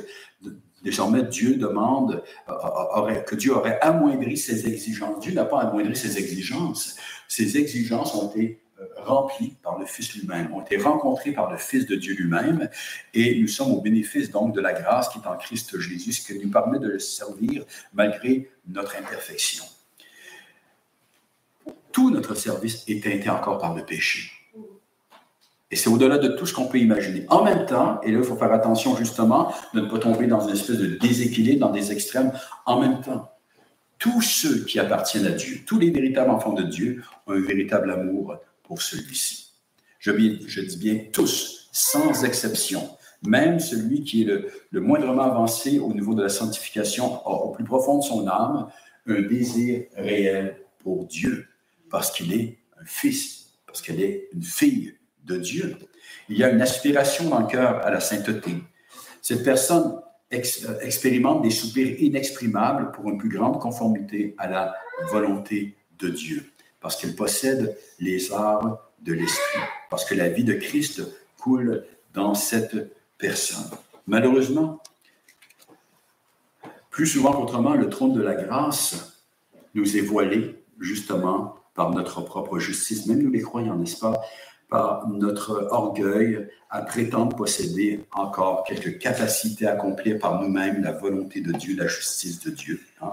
[0.82, 2.52] Désormais, Dieu demande euh,
[2.94, 5.20] aurait, que Dieu aurait amoindri ses exigences.
[5.20, 6.96] Dieu n'a pas amoindri ses exigences.
[7.26, 11.56] Ses exigences ont été euh, remplies par le Fils lui-même, ont été rencontrées par le
[11.56, 12.68] Fils de Dieu lui-même,
[13.14, 16.26] et nous sommes au bénéfice donc de la grâce qui est en Christ Jésus, ce
[16.26, 19.64] qui nous permet de le servir malgré notre imperfection.
[21.92, 24.30] Tout notre service est teinté encore par le péché.
[25.70, 27.26] Et c'est au-delà de tout ce qu'on peut imaginer.
[27.28, 30.46] En même temps, et là, il faut faire attention justement de ne pas tomber dans
[30.46, 32.32] une espèce de déséquilibre, dans des extrêmes.
[32.64, 33.30] En même temps,
[33.98, 37.90] tous ceux qui appartiennent à Dieu, tous les véritables enfants de Dieu, ont un véritable
[37.90, 38.38] amour
[38.68, 39.54] pour celui-ci.
[39.98, 42.88] Je, dis bien tous, sans exception.
[43.26, 47.50] Même celui qui est le, le moindrement avancé au niveau de la sanctification a au
[47.50, 48.68] plus profond de son âme
[49.08, 51.48] un désir réel pour Dieu,
[51.90, 55.76] parce qu'il est un fils, parce qu'elle est une fille de Dieu.
[56.28, 58.52] Il y a une aspiration dans le cœur à la sainteté.
[59.20, 60.00] Cette personne
[60.32, 64.74] euh, expérimente des soupirs inexprimables pour une plus grande conformité à la
[65.10, 69.60] volonté de Dieu, parce qu'elle possède les arts de l'esprit,
[69.90, 71.02] parce que la vie de Christ
[71.38, 72.76] coule dans cette
[73.16, 73.70] personne.
[74.06, 74.82] Malheureusement,
[76.90, 79.22] plus souvent qu'autrement, le trône de la grâce
[79.74, 84.20] nous est voilé justement par notre propre justice, même nous les croyants, n'est-ce pas?
[84.68, 91.40] par notre orgueil à prétendre posséder encore quelques capacités à accomplir par nous-mêmes la volonté
[91.40, 92.80] de Dieu, la justice de Dieu.
[93.00, 93.12] Hein.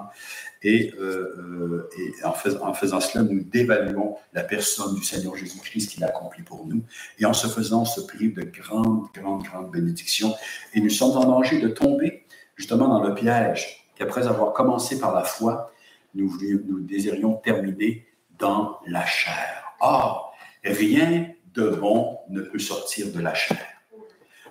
[0.67, 1.87] Et, euh,
[2.23, 6.81] en, faisant cela, nous dévaluons la personne du Seigneur Jésus-Christ qui l'accomplit pour nous.
[7.19, 10.33] Et en se faisant, se prive de grandes, grandes, grandes bénédictions.
[10.73, 12.25] Et nous sommes en danger de tomber
[12.55, 15.71] justement dans le piège qu'après avoir commencé par la foi,
[16.15, 16.35] nous
[16.79, 18.07] désirions terminer
[18.39, 19.63] dans la chair.
[19.81, 23.63] Or, rien de bon ne peut sortir de la chair.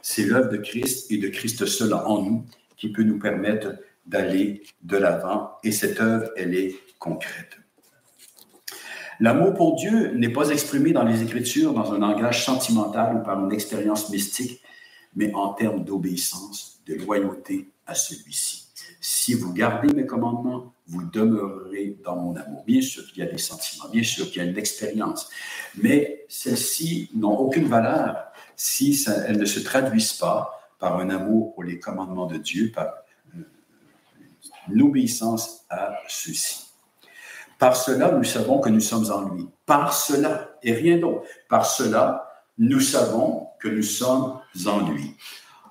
[0.01, 2.45] C'est l'œuvre de Christ et de Christ seul en nous
[2.77, 3.75] qui peut nous permettre
[4.07, 7.59] d'aller de l'avant et cette œuvre, elle est concrète.
[9.21, 13.43] L'amour pour Dieu n'est pas exprimé dans les Écritures dans un langage sentimental ou par
[13.45, 14.61] une expérience mystique,
[15.15, 18.65] mais en termes d'obéissance, de loyauté à celui-ci.
[19.01, 22.65] Si vous gardez mes commandements, vous demeurerez dans mon amour.
[22.67, 25.29] Bien sûr qu'il y a des sentiments, bien sûr qu'il y a une expérience,
[25.77, 28.17] mais celles-ci n'ont aucune valeur
[28.57, 33.04] si elles ne se traduisent pas par un amour pour les commandements de Dieu, par
[34.69, 36.65] une obéissance à ceux-ci.
[37.59, 39.47] Par cela, nous savons que nous sommes en lui.
[39.67, 41.23] Par cela, et rien d'autre.
[41.49, 45.15] Par cela, nous savons que nous sommes en lui.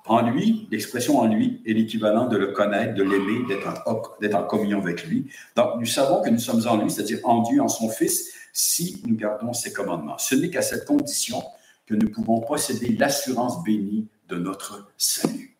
[0.06, 4.78] En lui, l'expression en lui est l'équivalent de le connaître, de l'aimer, d'être en, communion
[4.78, 5.30] avec lui.
[5.56, 9.02] Donc, nous savons que nous sommes en lui, c'est-à-dire en Dieu, en son Fils, si
[9.06, 10.18] nous gardons ses commandements.
[10.18, 11.42] Ce n'est qu'à cette condition
[11.86, 15.53] que nous pouvons posséder l'assurance bénie de notre salut.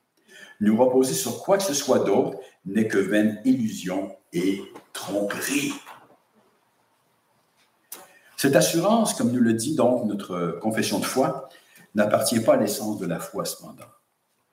[0.65, 4.63] Nous reposer sur quoi que ce soit d'autre n'est que vaine illusion et
[4.95, 5.75] tromperie.
[8.39, 11.51] Cette assurance, comme nous le dit donc notre confession de foi,
[11.95, 13.85] n'appartient pas à l'essence de la foi cependant.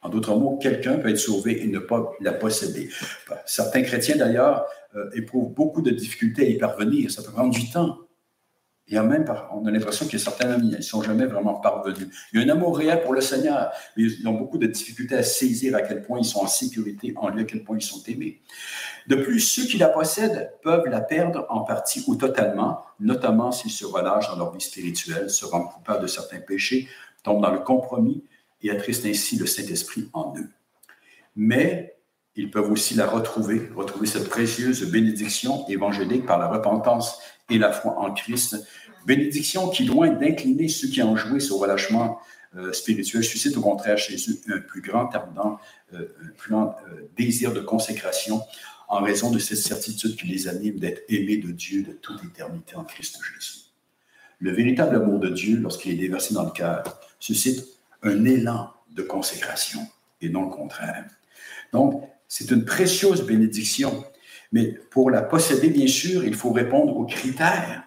[0.01, 2.89] En d'autres mots, quelqu'un peut être sauvé et ne pas la posséder.
[3.45, 7.09] Certains chrétiens, d'ailleurs, euh, éprouvent beaucoup de difficultés à y parvenir.
[7.09, 7.99] Ça peut prendre du temps.
[8.92, 12.10] Même, on a l'impression qu'il y a certains amis, ils ne sont jamais vraiment parvenus.
[12.34, 15.16] Il y a un amour réel pour le Seigneur, mais ils ont beaucoup de difficultés
[15.16, 17.84] à saisir à quel point ils sont en sécurité en lui, à quel point ils
[17.84, 18.42] sont aimés.
[19.08, 23.72] De plus, ceux qui la possèdent peuvent la perdre en partie ou totalement, notamment s'ils
[23.72, 26.89] se relâchent dans leur vie spirituelle, se rendent coupables de certains péchés,
[27.24, 28.26] tombent dans le compromis
[28.62, 30.50] et attristent ainsi le Saint-Esprit en eux.
[31.36, 31.96] Mais
[32.36, 37.20] ils peuvent aussi la retrouver, retrouver cette précieuse bénédiction évangélique par la repentance
[37.52, 38.56] et la foi en Christ.
[39.06, 42.20] Bénédiction qui, loin d'incliner ceux qui ont joué ce relâchement
[42.56, 45.60] euh, spirituel, suscite au contraire chez eux un plus grand ardent,
[45.93, 48.41] euh, un plus grand euh, désir de consécration
[48.88, 52.76] en raison de cette certitude qui les anime d'être aimés de Dieu de toute éternité
[52.76, 53.60] en Christ Jésus.
[54.39, 56.84] Le véritable amour de Dieu, lorsqu'il est déversé dans le cœur,
[57.20, 57.66] suscite
[58.04, 59.88] un élan de consécration
[60.20, 61.06] et non le contraire.
[61.72, 64.04] Donc, c'est une précieuse bénédiction
[64.52, 67.84] mais pour la posséder, bien sûr, il faut répondre aux critères.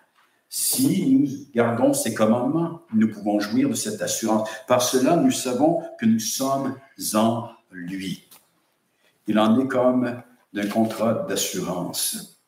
[0.49, 4.49] Si nous gardons ces commandements, nous pouvons jouir de cette assurance.
[4.69, 6.77] Par cela, nous savons que nous sommes
[7.15, 8.29] en lui.
[9.27, 12.41] Il en est comme d'un contrat d'assurance.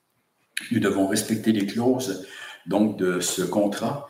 [0.71, 2.27] Nous devons respecter les clauses
[2.67, 4.09] donc de ce contrat.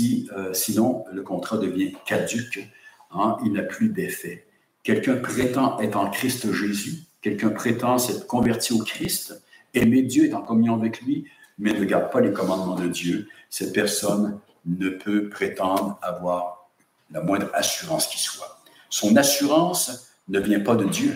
[0.00, 2.68] Euh, sinon, le contrat devient caduque.
[3.12, 4.46] Hein, il n'a plus d'effet.
[4.82, 9.42] Quelqu'un prétend être en Christ Jésus quelqu'un prétend s'être converti au Christ,
[9.72, 11.26] aimer Dieu, est en communion avec lui,
[11.58, 16.70] mais ne garde pas les commandements de Dieu, cette personne ne peut prétendre avoir
[17.10, 18.62] la moindre assurance qui soit.
[18.90, 21.14] Son assurance ne vient pas de Dieu.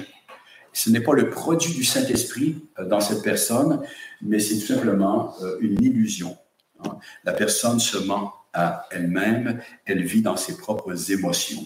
[0.73, 3.83] Ce n'est pas le produit du Saint-Esprit euh, dans cette personne,
[4.21, 6.37] mais c'est tout simplement euh, une illusion.
[6.85, 6.99] Hein.
[7.25, 11.65] La personne se ment à elle-même, elle vit dans ses propres émotions.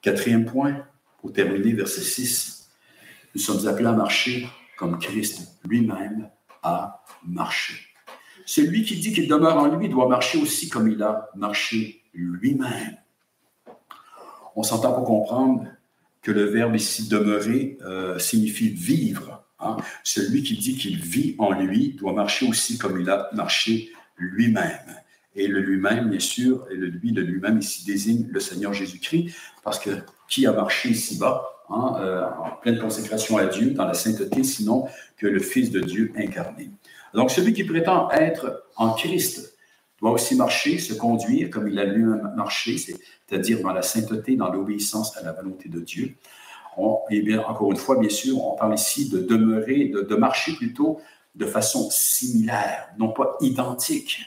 [0.00, 0.86] Quatrième point,
[1.20, 2.57] pour terminer, verset 6.
[3.34, 6.30] Nous sommes appelés à marcher comme Christ lui-même
[6.62, 7.74] a marché.
[8.46, 12.96] Celui qui dit qu'il demeure en lui doit marcher aussi comme il a marché lui-même.
[14.56, 15.66] On s'entend pour comprendre
[16.22, 19.44] que le verbe ici demeurer euh, signifie vivre.
[19.60, 19.76] Hein.
[20.02, 24.96] Celui qui dit qu'il vit en lui doit marcher aussi comme il a marché lui-même.
[25.36, 29.34] Et le lui-même, bien sûr, et le lui, le lui-même ici désigne le Seigneur Jésus-Christ,
[29.62, 29.90] parce que
[30.28, 34.88] qui a marché ici-bas Hein, euh, en pleine consécration à Dieu, dans la sainteté, sinon
[35.18, 36.70] que le Fils de Dieu incarné.
[37.12, 39.54] Donc, celui qui prétend être en Christ
[40.00, 44.50] doit aussi marcher, se conduire comme il a lui-même marché, c'est-à-dire dans la sainteté, dans
[44.50, 46.14] l'obéissance à la volonté de Dieu.
[47.10, 51.00] et bien, encore une fois, bien sûr, on parle ici de demeurer, de, marcher plutôt
[51.34, 54.20] de façon similaire, non pas identique.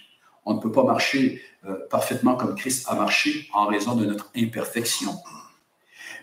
[0.46, 4.30] On ne peut pas marcher euh, parfaitement comme Christ a marché en raison de notre
[4.36, 5.14] imperfection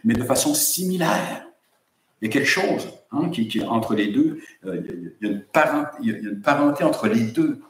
[0.04, 1.46] mais de façon similaire.
[2.20, 4.40] Il y a quelque chose hein, qui, est entre les deux.
[4.64, 4.82] Euh,
[5.20, 7.60] il, y a une parenté, il y a une parenté entre les deux.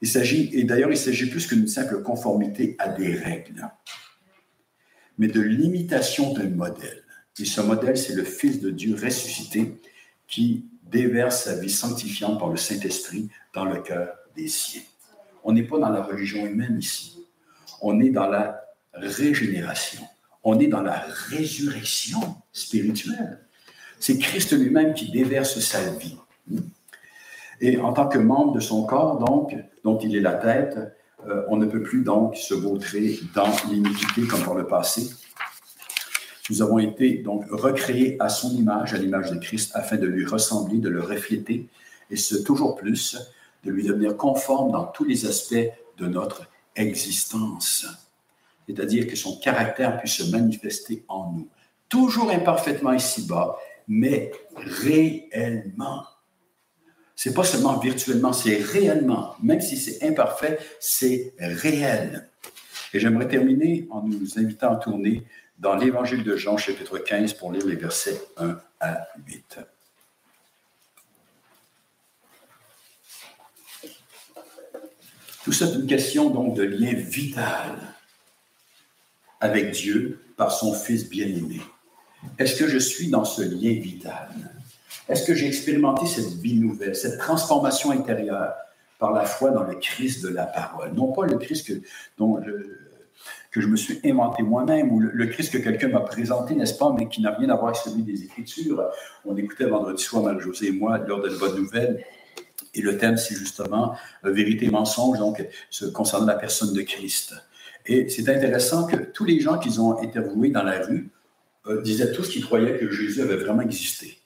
[0.00, 3.68] Il s'agit, et d'ailleurs, il s'agit plus qu'une simple conformité à des règles,
[5.18, 7.02] mais de l'imitation d'un modèle.
[7.38, 9.74] Et ce modèle, c'est le Fils de Dieu ressuscité
[10.26, 14.82] qui déverse sa vie sanctifiante par le Saint-Esprit dans le cœur des siens.
[15.44, 17.26] On n'est pas dans la religion humaine ici.
[17.82, 18.62] On est dans la
[18.94, 20.02] régénération
[20.48, 22.20] on est dans la résurrection
[22.52, 23.40] spirituelle.
[23.98, 26.16] C'est Christ lui-même qui déverse sa vie.
[27.60, 30.78] Et en tant que membre de son corps, donc, dont il est la tête,
[31.26, 35.10] euh, on ne peut plus donc se vautrer dans l'iniquité comme par le passé.
[36.48, 40.24] Nous avons été donc recréés à son image, à l'image de Christ, afin de lui
[40.24, 41.66] ressembler, de le refléter,
[42.08, 43.18] et ce toujours plus,
[43.64, 48.05] de lui devenir conforme dans tous les aspects de notre existence
[48.66, 51.48] c'est-à-dire que son caractère puisse se manifester en nous,
[51.88, 53.56] toujours imparfaitement ici-bas,
[53.88, 56.04] mais réellement.
[57.14, 59.34] C'est pas seulement virtuellement, c'est réellement.
[59.42, 62.28] Même si c'est imparfait, c'est réel.
[62.92, 65.22] Et j'aimerais terminer en nous invitant à tourner
[65.58, 69.60] dans l'Évangile de Jean, chapitre 15, pour lire les versets 1 à 8.
[75.44, 77.95] Tout ça est une question donc de lien vital
[79.46, 81.60] avec Dieu par son Fils bien-aimé.
[82.38, 84.28] Est-ce que je suis dans ce lien vital?
[85.08, 88.52] Est-ce que j'ai expérimenté cette vie nouvelle, cette transformation intérieure
[88.98, 90.92] par la foi dans le Christ de la parole?
[90.94, 91.80] Non pas le Christ que,
[92.18, 92.40] dont
[93.56, 96.92] que je me suis inventé moi-même ou le, Christ que quelqu'un m'a présenté, n'est-ce pas,
[96.92, 98.84] mais qui n'a rien à voir avec celui des Écritures.
[99.24, 102.04] On écoutait vendredi soir, Marie-Josée et moi, lors de la bonne nouvelle.
[102.74, 105.42] Et le thème, c'est justement euh, vérité et mensonge, donc
[105.94, 107.34] concernant la personne de Christ.
[107.86, 111.10] Et c'est intéressant que tous les gens qu'ils ont interviewés dans la rue
[111.66, 114.18] euh, disaient tous qu'ils croyaient que Jésus avait vraiment existé,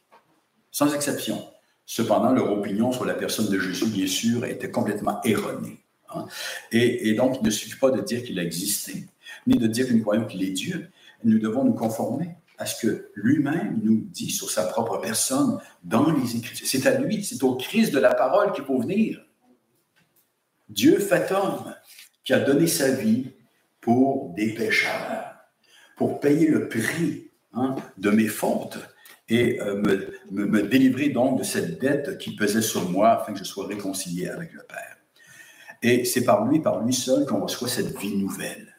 [0.71, 1.43] sans exception.
[1.87, 5.81] Cependant, leur opinion sur la personne de Jésus, bien sûr, était complètement erronée.
[6.15, 6.27] Hein.
[6.71, 9.07] Et, donc, il ne suffit pas de dire qu'il a existé,
[9.47, 10.89] ni de dire que nous croyons qu'il est Dieu.
[11.25, 16.13] Nous devons nous conformer à ce que lui-même nous dit sur sa propre personne dans
[16.13, 16.67] les Écritures.
[16.67, 19.25] C'est à lui, c'est au Christ de la parole qu'il faut venir.
[20.69, 21.75] Dieu fait homme
[22.23, 23.33] qui a donné sa vie
[23.81, 25.35] pour des pécheurs,
[25.97, 28.79] pour payer le prix hein, de mes fautes
[29.29, 29.81] et euh,
[30.31, 34.29] me, délivrer donc de cette dette qui pesait sur moi afin que je sois réconcilié
[34.29, 34.97] avec le Père.
[35.83, 38.77] Et c'est par lui, par lui seul, qu'on reçoit cette vie nouvelle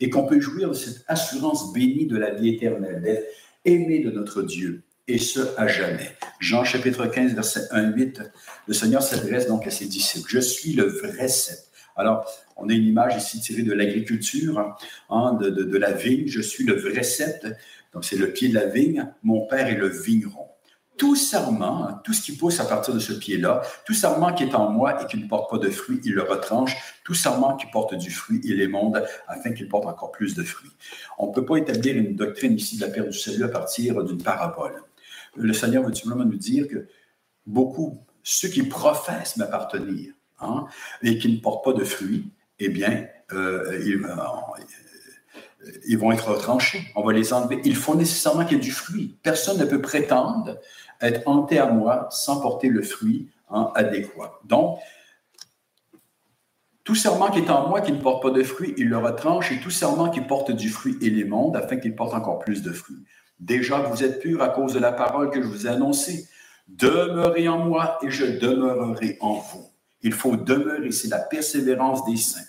[0.00, 3.26] et qu'on peut jouir de cette assurance bénie de la vie éternelle, d'être
[3.64, 6.16] aimé de notre Dieu, et ce, à jamais.
[6.40, 8.22] Jean chapitre 15, verset 1, 8,
[8.66, 10.28] le Seigneur s'adresse donc à ses disciples.
[10.28, 11.58] Je suis le vrai cep.
[11.96, 14.76] Alors, on a une image ici tirée de l'agriculture,
[15.10, 16.26] hein, de, la vigne.
[16.26, 17.46] Je suis le vrai cep.
[17.92, 19.08] Donc, c'est le pied de la vigne.
[19.22, 20.48] Mon Père est le vigneron
[20.96, 24.54] tout serment, tout ce qui pousse à partir de ce pied-là, tout serment qui est
[24.54, 26.76] en moi et qui ne porte pas de fruit, il le retranche.
[27.04, 30.70] Tout serment qui porte du fruit, il émonde afin qu'il porte encore plus de fruits.
[31.18, 34.02] On ne peut pas établir une doctrine ici de la paix du salut à partir
[34.04, 34.82] d'une parabole.
[35.36, 36.86] Le Seigneur veut simplement nous dire que
[37.46, 40.66] beaucoup, ceux qui professent m'appartenir hein,
[41.02, 46.28] et qui ne portent pas de fruits, eh bien, euh, ils, euh, ils vont être
[46.28, 46.82] retranchés.
[46.94, 47.60] On va les enlever.
[47.64, 49.16] Il faut nécessairement qu'il y ait du fruit.
[49.22, 50.58] Personne ne peut prétendre
[51.00, 53.28] être hanté à moi sans porter le fruit
[53.74, 54.40] adéquat.
[54.44, 54.78] Donc,
[56.82, 59.50] tout serment qui est en moi qui ne porte pas de fruit, il le retranche,
[59.52, 62.62] et tout serment qui porte du fruit, il les monte afin qu'il porte encore plus
[62.62, 63.04] de fruits.
[63.40, 66.28] Déjà, vous êtes purs à cause de la parole que je vous ai annoncée.
[66.68, 69.66] Demeurez en moi et je demeurerai en vous.
[70.04, 72.46] Il faut demeurer, c'est la persévérance des saints.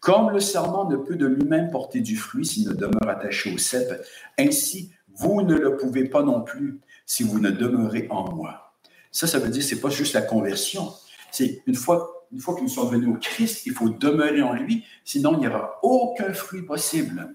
[0.00, 3.56] Comme le serment ne peut de lui-même porter du fruit s'il ne demeure attaché au
[3.56, 4.04] cep,
[4.38, 8.74] ainsi vous ne le pouvez pas non plus si vous ne demeurez en moi.
[9.12, 10.92] Ça, ça veut dire c'est pas juste la conversion.
[11.30, 14.52] C'est une fois, une fois que nous sommes venus au Christ, il faut demeurer en
[14.52, 17.34] lui, sinon il n'y aura aucun fruit possible.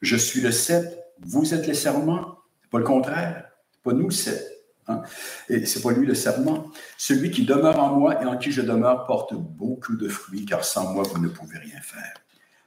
[0.00, 0.86] Je suis le cep,
[1.18, 2.38] vous êtes le serment,
[2.70, 3.50] pas le contraire,
[3.82, 4.53] pas nous le cep.
[4.88, 5.02] Hein?
[5.48, 6.70] Et c'est pas lui le serment.
[6.98, 10.64] Celui qui demeure en moi et en qui je demeure porte beaucoup de fruits, car
[10.64, 12.14] sans moi, vous ne pouvez rien faire.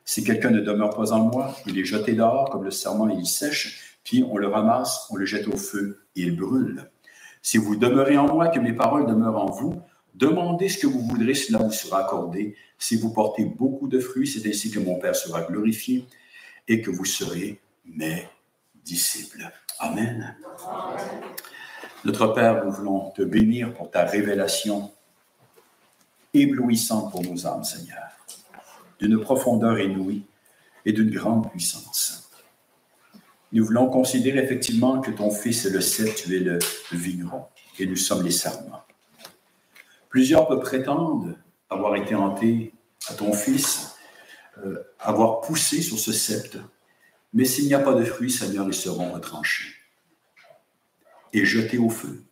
[0.05, 3.25] Si quelqu'un ne demeure pas en moi, il est jeté dehors comme le serment il
[3.25, 6.89] sèche, puis on le ramasse, on le jette au feu et il brûle.
[7.41, 9.81] Si vous demeurez en moi, que mes paroles demeurent en vous,
[10.15, 12.55] demandez ce que vous voudrez, cela vous sera accordé.
[12.79, 16.05] Si vous portez beaucoup de fruits, c'est ainsi que mon Père sera glorifié
[16.67, 18.27] et que vous serez mes
[18.83, 19.49] disciples.
[19.79, 20.35] Amen.
[20.65, 21.21] Amen.
[22.05, 24.91] Notre Père, nous voulons te bénir pour ta révélation
[26.33, 28.03] éblouissante pour nos âmes, Seigneur,
[28.99, 30.23] d'une profondeur inouïe
[30.85, 32.29] et d'une grande puissance.
[33.51, 36.59] Nous voulons considérer effectivement que ton Fils est le cep, tu es le
[36.91, 37.45] vigneron,
[37.79, 38.83] et nous sommes les serments.
[40.09, 41.35] Plusieurs peuvent prétendre
[41.69, 42.73] avoir été hantés
[43.09, 43.95] à ton Fils,
[44.63, 46.59] euh, avoir poussé sur ce sceptre,
[47.33, 49.73] mais s'il n'y a pas de fruits, Seigneur, ils seront retranchés
[51.33, 52.23] et jetés au feu.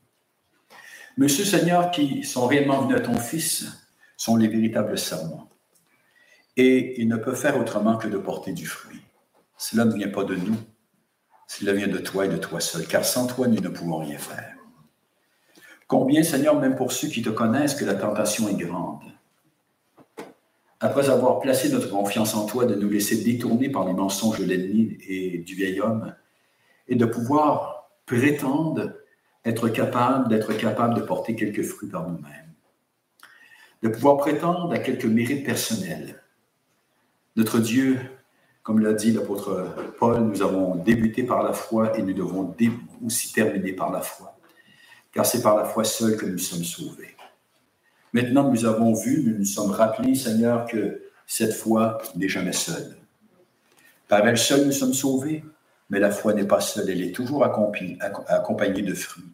[1.18, 3.68] Monsieur Seigneur, qui sont réellement venus à ton Fils,
[4.18, 5.50] sont les véritables serments.
[6.58, 9.02] Et ils ne peuvent faire autrement que de porter du fruit.
[9.58, 10.58] Cela ne vient pas de nous,
[11.48, 14.18] cela vient de toi et de toi seul, car sans toi, nous ne pouvons rien
[14.18, 14.56] faire.
[15.88, 19.04] Combien, Seigneur, même pour ceux qui te connaissent, que la tentation est grande.
[20.80, 24.46] Après avoir placé notre confiance en toi, de nous laisser détourner par les mensonges de
[24.46, 26.14] l'ennemi et du vieil homme,
[26.88, 27.75] et de pouvoir
[28.06, 28.96] prétendent
[29.44, 32.54] être capables d'être capables de porter quelques fruits par nous-mêmes,
[33.84, 36.22] de pouvoir prétendre à quelques mérites personnels.
[37.36, 38.00] Notre Dieu,
[38.64, 42.56] comme l'a dit l'apôtre Paul, nous avons débuté par la foi et nous devons
[43.06, 44.38] aussi terminer par la foi,
[45.12, 47.16] car c'est par la foi seule que nous sommes sauvés.
[48.14, 52.96] Maintenant, nous avons vu, nous nous sommes rappelés, Seigneur, que cette foi n'est jamais seule.
[54.08, 55.44] Par elle seule, nous sommes sauvés,
[55.90, 59.32] mais la foi n'est pas seule, elle est toujours accompagnée de fruits,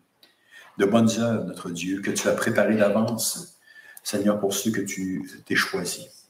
[0.77, 3.59] de bonnes œuvres, notre Dieu, que tu as préparées d'avance,
[4.03, 6.27] Seigneur, pour ceux que tu t'es choisis.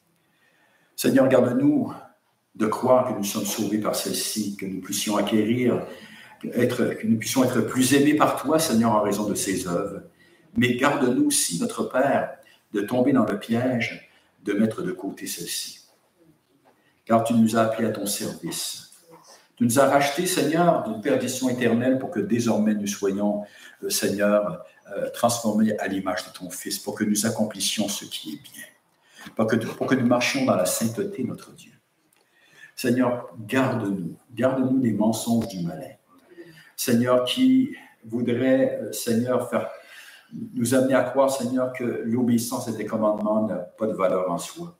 [0.95, 1.93] Seigneur, garde-nous
[2.55, 5.85] de croire que nous sommes sauvés par celle-ci, que nous puissions acquérir,
[6.53, 10.01] être, que nous puissions être plus aimés par toi, Seigneur, en raison de ces œuvres.
[10.55, 12.37] Mais garde-nous aussi, notre Père,
[12.73, 14.11] de tomber dans le piège
[14.43, 15.85] de mettre de côté celle-ci.
[17.05, 18.90] Car tu nous as appelés à ton service.
[19.61, 23.43] Tu nous as rachetés, Seigneur, d'une perdition éternelle pour que désormais nous soyons,
[23.83, 28.33] euh, Seigneur, euh, transformés à l'image de ton Fils, pour que nous accomplissions ce qui
[28.33, 28.65] est bien,
[29.35, 31.73] pour que, pour que nous marchions dans la sainteté, notre Dieu.
[32.75, 35.93] Seigneur, garde-nous, garde-nous des mensonges du malin.
[36.75, 39.69] Seigneur, qui voudrait, euh, Seigneur, faire
[40.55, 44.39] nous amener à croire, Seigneur, que l'obéissance à tes commandements n'a pas de valeur en
[44.39, 44.75] soi.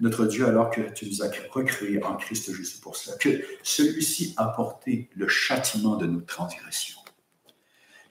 [0.00, 4.34] Notre Dieu, alors que tu nous as recréés en Christ Jésus pour cela, que celui-ci
[4.36, 6.98] a porté le châtiment de nos transgressions,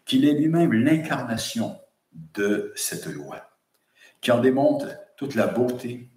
[0.06, 1.78] qu'il est lui-même l'incarnation
[2.14, 3.50] de cette loi,
[4.22, 6.10] qui en démontre toute la beauté,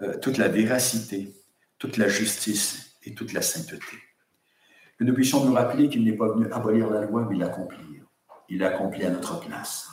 [0.00, 1.34] euh, toute la véracité,
[1.78, 3.96] toute la justice et toute la sainteté.
[4.98, 8.06] Que nous puissions nous rappeler qu'il n'est pas venu abolir la loi, mais l'accomplir.
[8.48, 9.88] Il l'a accompli à notre place.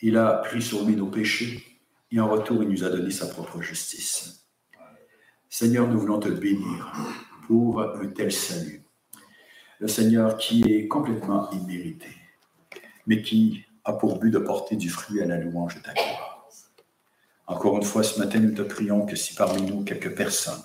[0.00, 1.73] Il a pris sur lui nos péchés
[2.10, 4.46] et en retour, il nous a donné sa propre justice.
[5.48, 6.92] Seigneur, nous voulons te bénir
[7.46, 8.82] pour un tel salut.
[9.80, 12.08] Le Seigneur qui est complètement immérité,
[13.06, 16.48] mais qui a pour but de porter du fruit à la louange de ta gloire.
[17.46, 20.62] Encore une fois, ce matin, nous te prions que si parmi nous quelques personnes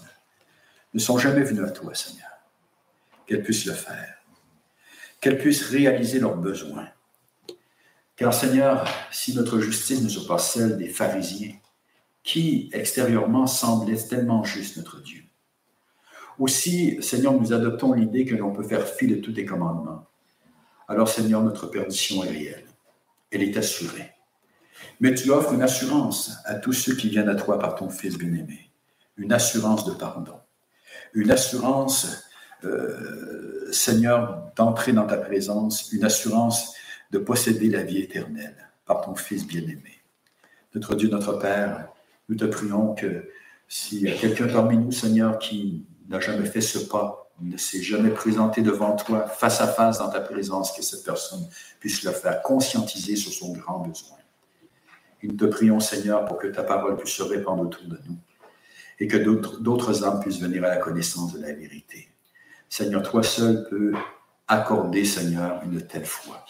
[0.94, 2.30] ne sont jamais venues à toi, Seigneur,
[3.26, 4.16] qu'elles puissent le faire,
[5.20, 6.88] qu'elles puissent réaliser leurs besoins.
[8.20, 11.54] Car Seigneur, si notre justice ne soit pas celle des pharisiens,
[12.22, 15.24] qui extérieurement semblaient tellement juste notre Dieu?
[16.38, 20.06] Aussi, Seigneur, nous adoptons l'idée que l'on peut faire fi de tous tes commandements.
[20.90, 22.66] Alors, Seigneur, notre perdition est réelle.
[23.32, 24.12] Elle est assurée.
[25.00, 28.18] Mais tu offres une assurance à tous ceux qui viennent à toi par ton Fils
[28.18, 28.70] bien-aimé.
[29.16, 30.36] Une assurance de pardon.
[31.14, 32.26] Une assurance
[32.66, 36.74] euh, Seigneur, d'entrer dans ta présence, une assurance
[37.12, 40.02] de posséder la vie éternelle par ton Fils bien-aimé.
[40.76, 41.90] Notre Dieu, notre Père,
[42.28, 43.28] nous te prions que
[43.68, 47.82] s'il y a quelqu'un parmi nous, Seigneur, qui n'a jamais fait ce pas, ne s'est
[47.82, 51.48] jamais présenté devant toi face à face dans ta présence, que cette personne
[51.80, 54.18] puisse le faire conscientiser sur son grand besoin.
[55.22, 58.18] Et nous te prions, Seigneur, pour que ta parole puisse se répandre autour de nous
[59.00, 62.10] et que d'autres âmes puissent venir à la connaissance de la vérité.
[62.68, 63.94] Seigneur, toi seul peux
[64.48, 66.46] accorder, Seigneur, une telle foi.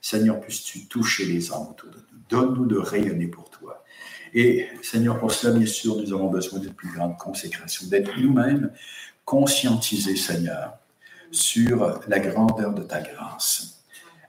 [0.00, 2.18] Seigneur, puisses-tu toucher les âmes autour de nous.
[2.28, 3.84] Donne-nous de rayonner pour toi.
[4.32, 8.72] Et Seigneur, pour cela, bien sûr, nous avons besoin d'une plus grande consécration, d'être nous-mêmes
[9.24, 10.78] conscientisés, Seigneur,
[11.32, 13.82] sur la grandeur de ta grâce,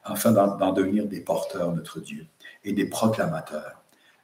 [0.04, 2.26] afin d'en devenir des porteurs, notre Dieu,
[2.64, 3.82] et des proclamateurs,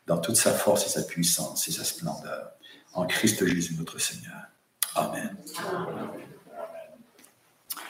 [0.07, 2.51] dans toute sa force et sa puissance et sa splendeur,
[2.93, 4.47] en Christ Jésus, notre Seigneur.
[4.95, 5.37] Amen.
[5.59, 6.27] Amen.